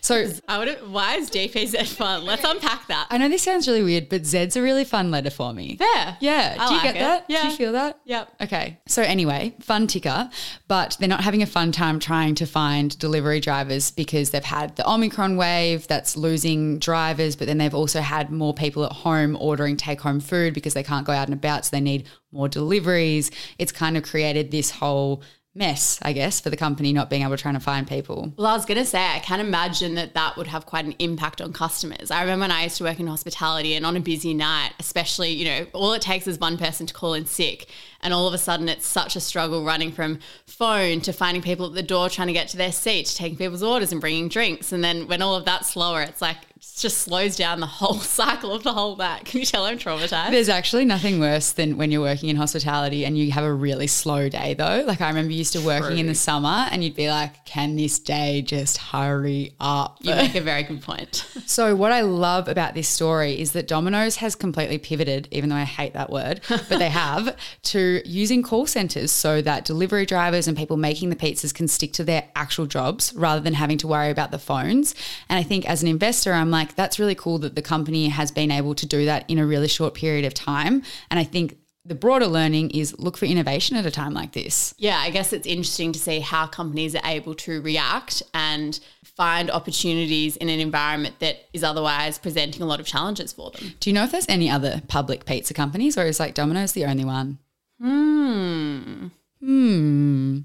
So, 0.02 0.28
I 0.48 0.58
would. 0.58 0.92
Why 0.92 1.16
is 1.18 1.30
DPZ 1.30 1.86
fun? 1.96 2.26
Let's 2.26 2.44
unpack 2.44 2.88
that. 2.88 3.06
I 3.12 3.20
know 3.20 3.30
this 3.30 3.44
sounds 3.44 3.68
really 3.68 3.84
weird, 3.84 4.10
but 4.10 4.26
Z's 4.26 4.56
a 4.56 4.62
really 4.62 4.86
fun 4.86 5.12
letter 5.12 5.30
for 5.30 5.54
me. 5.54 5.78
Fair. 5.78 6.18
Yeah. 6.20 6.58
I 6.60 6.68
Do 6.68 6.74
you 6.74 6.80
like 6.80 6.84
get 6.94 6.96
it. 6.96 7.00
that? 7.00 7.26
Yeah. 7.30 7.42
Do 7.44 7.48
you 7.50 7.56
feel 7.56 7.72
that? 7.74 8.00
Yep. 8.06 8.34
Okay. 8.42 8.80
So 8.88 9.04
anyway, 9.04 9.56
fun 9.62 9.86
ticker, 9.86 10.32
but 10.68 10.98
they're 11.00 11.08
not 11.08 11.22
having 11.24 11.44
a 11.44 11.46
fun 11.46 11.72
time 11.72 12.00
trying 12.00 12.34
to 12.36 12.48
find 12.48 12.98
delivery 12.98 13.40
drivers 13.40 13.92
because 13.92 14.32
they've 14.32 14.44
had 14.44 14.76
the 14.78 14.90
Omicron 14.90 15.38
wave 15.38 15.88
that's 15.88 16.18
losing 16.18 16.80
drivers, 16.80 17.36
but 17.36 17.46
then 17.46 17.60
they've 17.60 17.76
also 17.76 18.02
had 18.02 18.32
more 18.32 18.54
people 18.54 18.84
at 18.84 18.92
home 18.92 19.38
ordering 19.40 19.78
take 19.78 20.02
home 20.02 20.20
food 20.20 20.56
because 20.56 20.74
they 20.74 20.84
can't 20.84 21.06
go 21.06 21.14
out 21.14 21.28
and 21.28 21.34
about, 21.36 21.66
so 21.66 21.70
they 21.72 21.82
need 21.82 22.08
more 22.32 22.50
deliveries. 22.50 23.30
It's 23.60 23.72
kind 23.72 23.96
of 23.96 24.02
created 24.02 24.50
this 24.50 24.72
whole 24.72 25.22
mess, 25.56 26.00
I 26.02 26.14
guess, 26.14 26.40
for 26.40 26.50
the 26.50 26.58
company 26.58 26.94
not 26.94 27.10
being 27.10 27.22
able 27.22 27.36
to 27.36 27.42
try 27.42 27.52
to 27.52 27.60
find 27.60 27.88
people. 27.88 28.34
Well, 28.38 28.48
I 28.48 28.54
was 28.54 28.66
going 28.66 28.80
to 28.80 28.86
say, 28.86 29.06
I 29.06 29.20
can 29.20 29.40
imagine 29.40 29.94
that 29.96 30.16
that 30.16 30.36
would 30.36 30.48
have 30.48 30.66
quite 30.66 30.86
an 30.86 30.96
impact 31.00 31.42
on 31.42 31.54
customers. 31.54 32.10
I 32.10 32.22
remember 32.22 32.44
when 32.44 32.52
I 32.52 32.64
used 32.64 32.78
to 32.78 32.84
work 32.84 33.00
in 33.00 33.08
hospitality 33.08 33.76
and 33.76 33.86
on 33.86 33.96
a 33.96 34.00
busy 34.00 34.34
night, 34.34 34.72
especially, 34.80 35.30
you 35.30 35.46
know, 35.46 35.68
all 35.74 35.94
it 35.94 36.02
takes 36.02 36.28
is 36.28 36.40
one 36.40 36.58
person 36.58 36.88
to 36.88 36.94
call 36.94 37.14
in 37.14 37.26
sick. 37.26 37.68
And 38.02 38.14
all 38.14 38.28
of 38.28 38.34
a 38.34 38.38
sudden, 38.38 38.68
it's 38.68 38.88
such 38.88 39.16
a 39.16 39.20
struggle 39.20 39.64
running 39.64 39.92
from 39.92 40.20
phone 40.46 41.02
to 41.02 41.14
finding 41.14 41.44
people 41.44 41.68
at 41.68 41.74
the 41.74 41.84
door 41.84 42.10
trying 42.10 42.28
to 42.28 42.34
get 42.34 42.48
to 42.50 42.58
their 42.58 42.72
seat, 42.72 43.14
taking 43.16 43.38
people's 43.38 43.64
orders 43.64 43.92
and 43.92 44.02
bringing 44.02 44.30
drinks. 44.30 44.72
And 44.72 44.84
then 44.84 45.08
when 45.08 45.22
all 45.22 45.36
of 45.36 45.46
that's 45.46 45.72
slower, 45.72 46.02
it's 46.02 46.22
like, 46.22 46.38
just 46.84 47.00
slows 47.00 47.36
down 47.36 47.60
the 47.60 47.66
whole 47.66 48.00
cycle 48.00 48.52
of 48.54 48.64
the 48.64 48.74
whole 48.74 48.96
back. 48.96 49.26
Can 49.26 49.40
you 49.40 49.46
tell 49.46 49.66
I'm 49.66 49.78
traumatized? 49.78 50.32
There's 50.32 50.50
actually 50.50 50.86
nothing 50.86 51.20
worse 51.20 51.52
than 51.52 51.78
when 51.78 51.92
you're 51.92 52.02
working 52.02 52.30
in 52.30 52.36
hospitality 52.36 53.06
and 53.06 53.18
you 53.18 53.32
have 53.32 53.44
a 53.44 53.54
really 53.54 53.88
slow 53.88 54.30
day 54.30 54.54
though. 54.54 54.84
Like 54.86 55.02
I 55.02 55.08
remember 55.08 55.34
used 55.34 55.54
to 55.54 55.62
working 55.62 55.98
in 55.98 56.08
the 56.08 56.16
summer 56.16 56.68
and 56.72 56.84
you'd 56.84 56.96
be 56.96 57.10
like, 57.10 57.46
can 57.46 57.76
this 57.76 58.00
day 58.00 58.42
just 58.42 58.78
hurry 58.78 59.56
up? 59.60 59.98
you 60.02 60.14
make 60.16 60.36
a 60.36 60.42
very 60.42 60.64
good 60.64 60.82
point. 60.82 61.26
So 61.46 61.76
what 61.76 61.92
I 61.92 62.02
love 62.02 62.48
about 62.48 62.74
this 62.74 62.88
story 62.88 63.40
is 63.40 63.52
that 63.52 63.68
Domino's 63.68 64.16
has 64.16 64.34
completely 64.34 64.78
pivoted, 64.78 65.28
even 65.30 65.50
though 65.50 65.58
I 65.58 65.66
hate 65.66 65.94
that 65.94 66.10
word, 66.10 66.42
but 66.48 66.80
they 66.80 66.90
have, 66.90 67.36
to 67.64 68.02
using 68.06 68.42
call 68.42 68.66
centers 68.66 69.12
so 69.12 69.42
that 69.42 69.66
delivery 69.66 70.06
drivers 70.06 70.48
and 70.48 70.58
people 70.58 70.78
making 70.78 71.10
the 71.10 71.16
pizzas 71.16 71.54
can 71.54 71.68
stick 71.68 71.92
to 71.94 72.04
their 72.04 72.30
actual 72.36 72.66
jobs 72.66 73.14
rather 73.14 73.42
than 73.42 73.54
having 73.54 73.78
to 73.80 73.88
worry 73.88 74.10
about 74.10 74.32
the 74.32 74.40
phones. 74.40 74.96
And 75.30 75.38
I 75.38 75.44
think 75.44 75.68
as 75.70 75.84
an 75.84 75.90
investor, 75.90 76.34
I'm 76.34 76.50
like, 76.54 76.76
that's 76.76 76.98
really 77.00 77.16
cool 77.16 77.38
that 77.40 77.56
the 77.56 77.62
company 77.62 78.08
has 78.08 78.32
been 78.32 78.52
able 78.52 78.76
to 78.76 78.86
do 78.86 79.06
that 79.06 79.30
in 79.30 79.38
a 79.40 79.46
really 79.46 79.68
short 79.68 79.94
period 79.94 80.24
of 80.24 80.34
time. 80.34 80.84
And 81.12 81.20
I 81.20 81.26
think 81.26 81.58
the 81.86 81.96
broader 81.96 82.28
learning 82.28 82.72
is 82.72 82.98
look 82.98 83.18
for 83.18 83.26
innovation 83.26 83.76
at 83.76 83.86
a 83.86 83.92
time 83.92 84.14
like 84.14 84.32
this. 84.32 84.74
Yeah, 84.78 84.98
I 84.98 85.10
guess 85.10 85.34
it's 85.34 85.46
interesting 85.46 85.92
to 85.92 86.00
see 86.00 86.22
how 86.22 86.48
companies 86.48 86.96
are 86.96 87.02
able 87.06 87.36
to 87.36 87.62
react 87.62 88.24
and 88.34 88.80
find 89.04 89.52
opportunities 89.52 90.38
in 90.38 90.48
an 90.48 90.60
environment 90.60 91.20
that 91.20 91.50
is 91.52 91.64
otherwise 91.64 92.18
presenting 92.18 92.62
a 92.62 92.66
lot 92.66 92.80
of 92.80 92.86
challenges 92.86 93.34
for 93.34 93.52
them. 93.52 93.74
Do 93.80 93.90
you 93.90 93.94
know 93.94 94.04
if 94.04 94.12
there's 94.12 94.30
any 94.30 94.50
other 94.50 94.82
public 94.88 95.26
pizza 95.26 95.54
companies 95.54 95.98
or 95.98 96.06
is 96.06 96.20
like 96.20 96.34
Domino's 96.36 96.72
the 96.72 96.86
only 96.86 97.04
one? 97.04 97.40
Hmm. 97.82 99.08
Hmm. 99.42 100.40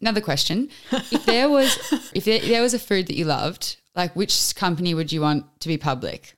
Another 0.00 0.20
question: 0.20 0.68
If 0.92 1.24
there 1.24 1.48
was, 1.48 1.76
if 2.14 2.24
there, 2.24 2.38
there 2.38 2.62
was 2.62 2.74
a 2.74 2.78
food 2.78 3.06
that 3.06 3.16
you 3.16 3.24
loved, 3.24 3.78
like 3.94 4.14
which 4.16 4.54
company 4.54 4.94
would 4.94 5.12
you 5.12 5.20
want 5.20 5.60
to 5.60 5.68
be 5.68 5.76
public? 5.78 6.34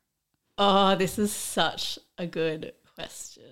Oh, 0.59 0.97
this 0.97 1.19
is 1.19 1.33
such 1.33 1.99
a 2.19 2.27
good 2.27 2.73
question. 2.95 3.43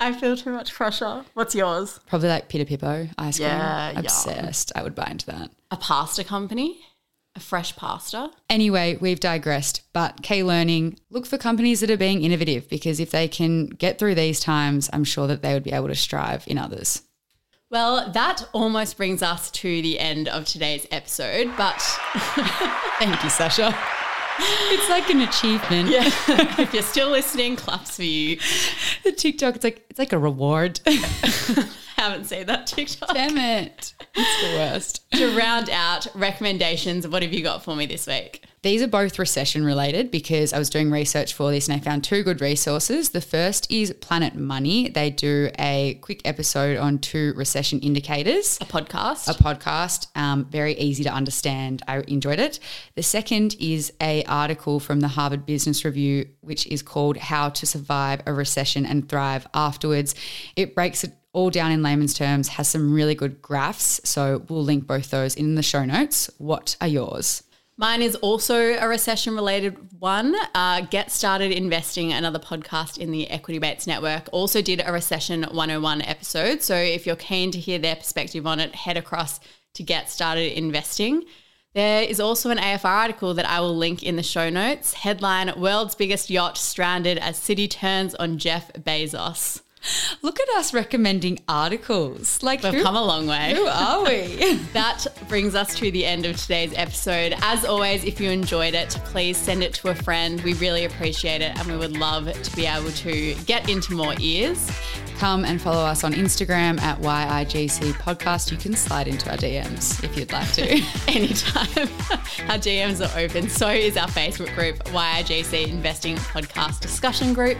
I 0.00 0.12
feel 0.12 0.36
too 0.36 0.50
much 0.50 0.72
pressure. 0.72 1.24
What's 1.34 1.54
yours? 1.54 1.98
Probably 2.06 2.28
like 2.28 2.48
Pidapipo 2.48 3.10
ice 3.18 3.38
cream. 3.38 3.48
Yeah, 3.48 3.90
yum. 3.90 3.98
obsessed. 3.98 4.72
I 4.76 4.82
would 4.82 4.94
buy 4.94 5.08
into 5.10 5.26
that. 5.26 5.50
A 5.70 5.76
pasta 5.76 6.22
company? 6.24 6.80
A 7.34 7.40
fresh 7.40 7.76
pasta? 7.76 8.30
Anyway, 8.48 8.96
we've 9.00 9.20
digressed, 9.20 9.82
but 9.92 10.22
K 10.22 10.42
Learning, 10.42 10.98
look 11.10 11.26
for 11.26 11.36
companies 11.36 11.80
that 11.80 11.90
are 11.90 11.96
being 11.96 12.22
innovative 12.22 12.68
because 12.68 13.00
if 13.00 13.10
they 13.10 13.28
can 13.28 13.66
get 13.66 13.98
through 13.98 14.14
these 14.14 14.40
times, 14.40 14.88
I'm 14.92 15.04
sure 15.04 15.26
that 15.26 15.42
they 15.42 15.52
would 15.52 15.62
be 15.64 15.72
able 15.72 15.88
to 15.88 15.94
strive 15.94 16.44
in 16.46 16.58
others. 16.58 17.02
Well, 17.70 18.10
that 18.12 18.48
almost 18.54 18.96
brings 18.96 19.22
us 19.22 19.50
to 19.50 19.82
the 19.82 19.98
end 19.98 20.26
of 20.26 20.46
today's 20.46 20.86
episode, 20.90 21.52
but 21.58 21.78
Thank 22.98 23.22
you, 23.22 23.28
Sasha. 23.28 23.76
It's 24.40 24.88
like 24.88 25.10
an 25.10 25.20
achievement. 25.20 25.90
yeah, 25.90 26.06
if 26.60 26.72
you're 26.72 26.82
still 26.82 27.10
listening, 27.10 27.56
claps 27.56 27.96
for 27.96 28.04
you. 28.04 28.38
The 29.04 29.12
TikTok, 29.12 29.56
it's 29.56 29.64
like 29.64 29.84
it's 29.90 29.98
like 29.98 30.12
a 30.14 30.18
reward. 30.18 30.80
Haven't 31.98 32.26
seen 32.26 32.46
that 32.46 32.68
TikTok. 32.68 33.12
Damn 33.12 33.36
it. 33.36 33.92
It's 34.14 34.42
the 34.42 34.56
worst. 34.56 35.10
to 35.14 35.36
round 35.36 35.68
out 35.68 36.06
recommendations, 36.14 37.08
what 37.08 37.22
have 37.24 37.32
you 37.32 37.42
got 37.42 37.64
for 37.64 37.74
me 37.74 37.86
this 37.86 38.06
week? 38.06 38.44
These 38.62 38.82
are 38.82 38.88
both 38.88 39.18
recession 39.18 39.64
related 39.64 40.10
because 40.10 40.52
I 40.52 40.58
was 40.58 40.68
doing 40.68 40.90
research 40.90 41.32
for 41.32 41.50
this 41.50 41.68
and 41.68 41.76
I 41.76 41.80
found 41.80 42.02
two 42.02 42.24
good 42.24 42.40
resources. 42.40 43.10
The 43.10 43.20
first 43.20 43.70
is 43.70 43.92
Planet 44.00 44.34
Money. 44.34 44.88
They 44.88 45.10
do 45.10 45.50
a 45.58 45.98
quick 46.02 46.22
episode 46.24 46.76
on 46.76 46.98
two 46.98 47.34
recession 47.36 47.78
indicators. 47.80 48.58
A 48.60 48.64
podcast. 48.64 49.28
A 49.28 49.34
podcast, 49.34 50.08
um, 50.16 50.44
very 50.46 50.74
easy 50.74 51.04
to 51.04 51.10
understand. 51.10 51.82
I 51.86 51.98
enjoyed 52.08 52.40
it. 52.40 52.58
The 52.96 53.02
second 53.02 53.54
is 53.60 53.92
a 54.00 54.24
article 54.24 54.80
from 54.80 55.00
the 55.00 55.08
Harvard 55.08 55.46
Business 55.46 55.84
Review, 55.84 56.28
which 56.40 56.66
is 56.66 56.82
called 56.82 57.16
"How 57.16 57.50
to 57.50 57.64
Survive 57.64 58.22
a 58.26 58.32
Recession 58.32 58.84
and 58.84 59.08
Thrive 59.08 59.46
Afterwards." 59.54 60.16
It 60.56 60.74
breaks 60.74 61.04
it 61.04 61.12
all 61.32 61.50
down 61.50 61.72
in 61.72 61.82
layman's 61.82 62.14
terms. 62.14 62.48
Has 62.48 62.68
some 62.68 62.92
really 62.92 63.14
good 63.14 63.40
graphs, 63.42 64.00
so 64.04 64.42
we'll 64.48 64.64
link 64.64 64.86
both 64.86 65.10
those 65.10 65.34
in 65.34 65.54
the 65.54 65.62
show 65.62 65.84
notes. 65.84 66.30
What 66.38 66.76
are 66.80 66.88
yours? 66.88 67.42
Mine 67.80 68.02
is 68.02 68.16
also 68.16 68.76
a 68.76 68.88
recession 68.88 69.36
related 69.36 69.76
one. 70.00 70.34
Uh, 70.52 70.80
Get 70.80 71.12
Started 71.12 71.52
Investing, 71.52 72.12
another 72.12 72.40
podcast 72.40 72.98
in 72.98 73.12
the 73.12 73.30
Equity 73.30 73.60
Mates 73.60 73.86
Network, 73.86 74.28
also 74.32 74.60
did 74.60 74.82
a 74.84 74.90
Recession 74.92 75.44
101 75.44 76.02
episode. 76.02 76.60
So 76.60 76.74
if 76.74 77.06
you're 77.06 77.14
keen 77.14 77.52
to 77.52 77.60
hear 77.60 77.78
their 77.78 77.94
perspective 77.94 78.48
on 78.48 78.58
it, 78.58 78.74
head 78.74 78.96
across 78.96 79.38
to 79.74 79.84
Get 79.84 80.10
Started 80.10 80.58
Investing. 80.58 81.22
There 81.72 82.02
is 82.02 82.18
also 82.18 82.50
an 82.50 82.58
AFR 82.58 82.84
article 82.84 83.34
that 83.34 83.48
I 83.48 83.60
will 83.60 83.76
link 83.76 84.02
in 84.02 84.16
the 84.16 84.24
show 84.24 84.50
notes. 84.50 84.94
Headline 84.94 85.52
World's 85.56 85.94
Biggest 85.94 86.30
Yacht 86.30 86.58
Stranded 86.58 87.18
as 87.18 87.38
City 87.38 87.68
Turns 87.68 88.16
on 88.16 88.38
Jeff 88.38 88.72
Bezos. 88.72 89.60
Look 90.22 90.40
at 90.40 90.48
us 90.56 90.72
recommending 90.74 91.40
articles. 91.48 92.42
Like 92.42 92.62
We've 92.62 92.74
who, 92.74 92.82
come 92.82 92.96
a 92.96 93.04
long 93.04 93.26
way. 93.26 93.54
who 93.54 93.66
are 93.66 94.04
we? 94.04 94.58
That 94.72 95.06
brings 95.28 95.54
us 95.54 95.74
to 95.76 95.90
the 95.90 96.04
end 96.04 96.26
of 96.26 96.36
today's 96.36 96.72
episode. 96.76 97.34
As 97.42 97.64
always, 97.64 98.04
if 98.04 98.20
you 98.20 98.30
enjoyed 98.30 98.74
it, 98.74 98.90
please 99.06 99.36
send 99.36 99.62
it 99.62 99.74
to 99.74 99.88
a 99.88 99.94
friend. 99.94 100.40
We 100.42 100.54
really 100.54 100.84
appreciate 100.84 101.40
it 101.40 101.58
and 101.58 101.66
we 101.68 101.76
would 101.76 101.96
love 101.96 102.30
to 102.30 102.56
be 102.56 102.66
able 102.66 102.90
to 102.90 103.34
get 103.46 103.68
into 103.68 103.94
more 103.94 104.14
ears. 104.20 104.70
Come 105.18 105.44
and 105.44 105.60
follow 105.60 105.84
us 105.84 106.04
on 106.04 106.12
Instagram 106.12 106.80
at 106.80 107.00
YIGC 107.00 107.92
Podcast. 107.94 108.52
You 108.52 108.56
can 108.56 108.74
slide 108.74 109.08
into 109.08 109.28
our 109.30 109.36
DMs 109.36 110.04
if 110.04 110.16
you'd 110.16 110.30
like 110.30 110.52
to. 110.52 110.62
Anytime. 111.08 111.88
our 112.48 112.56
DMs 112.58 113.04
are 113.04 113.18
open. 113.18 113.48
So 113.48 113.68
is 113.68 113.96
our 113.96 114.06
Facebook 114.06 114.54
group, 114.54 114.76
YIGC 114.84 115.66
Investing 115.68 116.14
Podcast 116.16 116.80
Discussion 116.80 117.32
Group. 117.34 117.58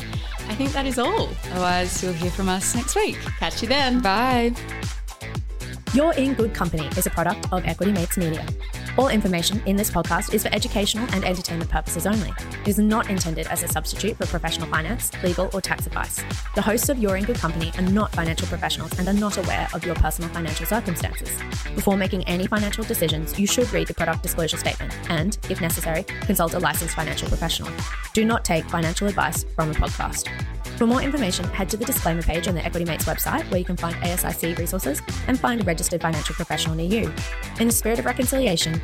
I 0.48 0.54
think 0.54 0.70
that 0.72 0.86
is 0.86 0.98
all. 1.00 1.28
Otherwise, 1.50 2.00
you'll 2.02 2.14
hear 2.18 2.30
from 2.30 2.48
us 2.48 2.74
next 2.74 2.94
week. 2.96 3.18
Catch 3.38 3.62
you 3.62 3.68
then. 3.68 4.00
Bye. 4.00 4.52
You're 5.94 6.12
in 6.14 6.34
Good 6.34 6.54
Company 6.54 6.86
is 6.98 7.06
a 7.06 7.10
product 7.10 7.46
of 7.52 7.64
Equity 7.64 7.92
Mates 7.92 8.18
Media. 8.18 8.46
All 8.98 9.10
information 9.10 9.62
in 9.64 9.76
this 9.76 9.90
podcast 9.90 10.34
is 10.34 10.42
for 10.42 10.52
educational 10.52 11.06
and 11.12 11.24
entertainment 11.24 11.70
purposes 11.70 12.04
only. 12.04 12.32
It 12.62 12.68
is 12.68 12.80
not 12.80 13.08
intended 13.08 13.46
as 13.46 13.62
a 13.62 13.68
substitute 13.68 14.16
for 14.16 14.26
professional 14.26 14.68
finance, 14.68 15.12
legal, 15.22 15.48
or 15.54 15.60
tax 15.60 15.86
advice. 15.86 16.20
The 16.56 16.62
hosts 16.62 16.88
of 16.88 16.98
You're 16.98 17.16
in 17.16 17.22
Good 17.22 17.36
Company 17.36 17.70
are 17.78 17.82
not 17.82 18.10
financial 18.10 18.48
professionals 18.48 18.98
and 18.98 19.06
are 19.06 19.12
not 19.12 19.38
aware 19.38 19.68
of 19.72 19.86
your 19.86 19.94
personal 19.94 20.28
financial 20.30 20.66
circumstances. 20.66 21.30
Before 21.76 21.96
making 21.96 22.24
any 22.24 22.48
financial 22.48 22.82
decisions, 22.82 23.38
you 23.38 23.46
should 23.46 23.72
read 23.72 23.86
the 23.86 23.94
product 23.94 24.24
disclosure 24.24 24.56
statement 24.56 24.92
and, 25.08 25.38
if 25.48 25.60
necessary, 25.60 26.02
consult 26.02 26.54
a 26.54 26.58
licensed 26.58 26.96
financial 26.96 27.28
professional. 27.28 27.70
Do 28.14 28.24
not 28.24 28.44
take 28.44 28.64
financial 28.64 29.06
advice 29.06 29.44
from 29.54 29.70
a 29.70 29.74
podcast. 29.74 30.28
For 30.78 30.86
more 30.86 31.02
information, 31.02 31.44
head 31.46 31.68
to 31.70 31.76
the 31.76 31.84
disclaimer 31.84 32.22
page 32.22 32.46
on 32.46 32.54
the 32.54 32.64
Equity 32.64 32.84
Mates 32.84 33.04
website 33.04 33.42
where 33.50 33.58
you 33.58 33.64
can 33.64 33.76
find 33.76 33.96
ASIC 33.96 34.56
resources 34.58 35.02
and 35.26 35.36
find 35.36 35.60
a 35.60 35.64
registered 35.64 36.00
financial 36.00 36.36
professional 36.36 36.76
near 36.76 36.86
you. 36.86 37.12
In 37.58 37.66
the 37.66 37.72
spirit 37.72 37.98
of 37.98 38.04
reconciliation, 38.04 38.80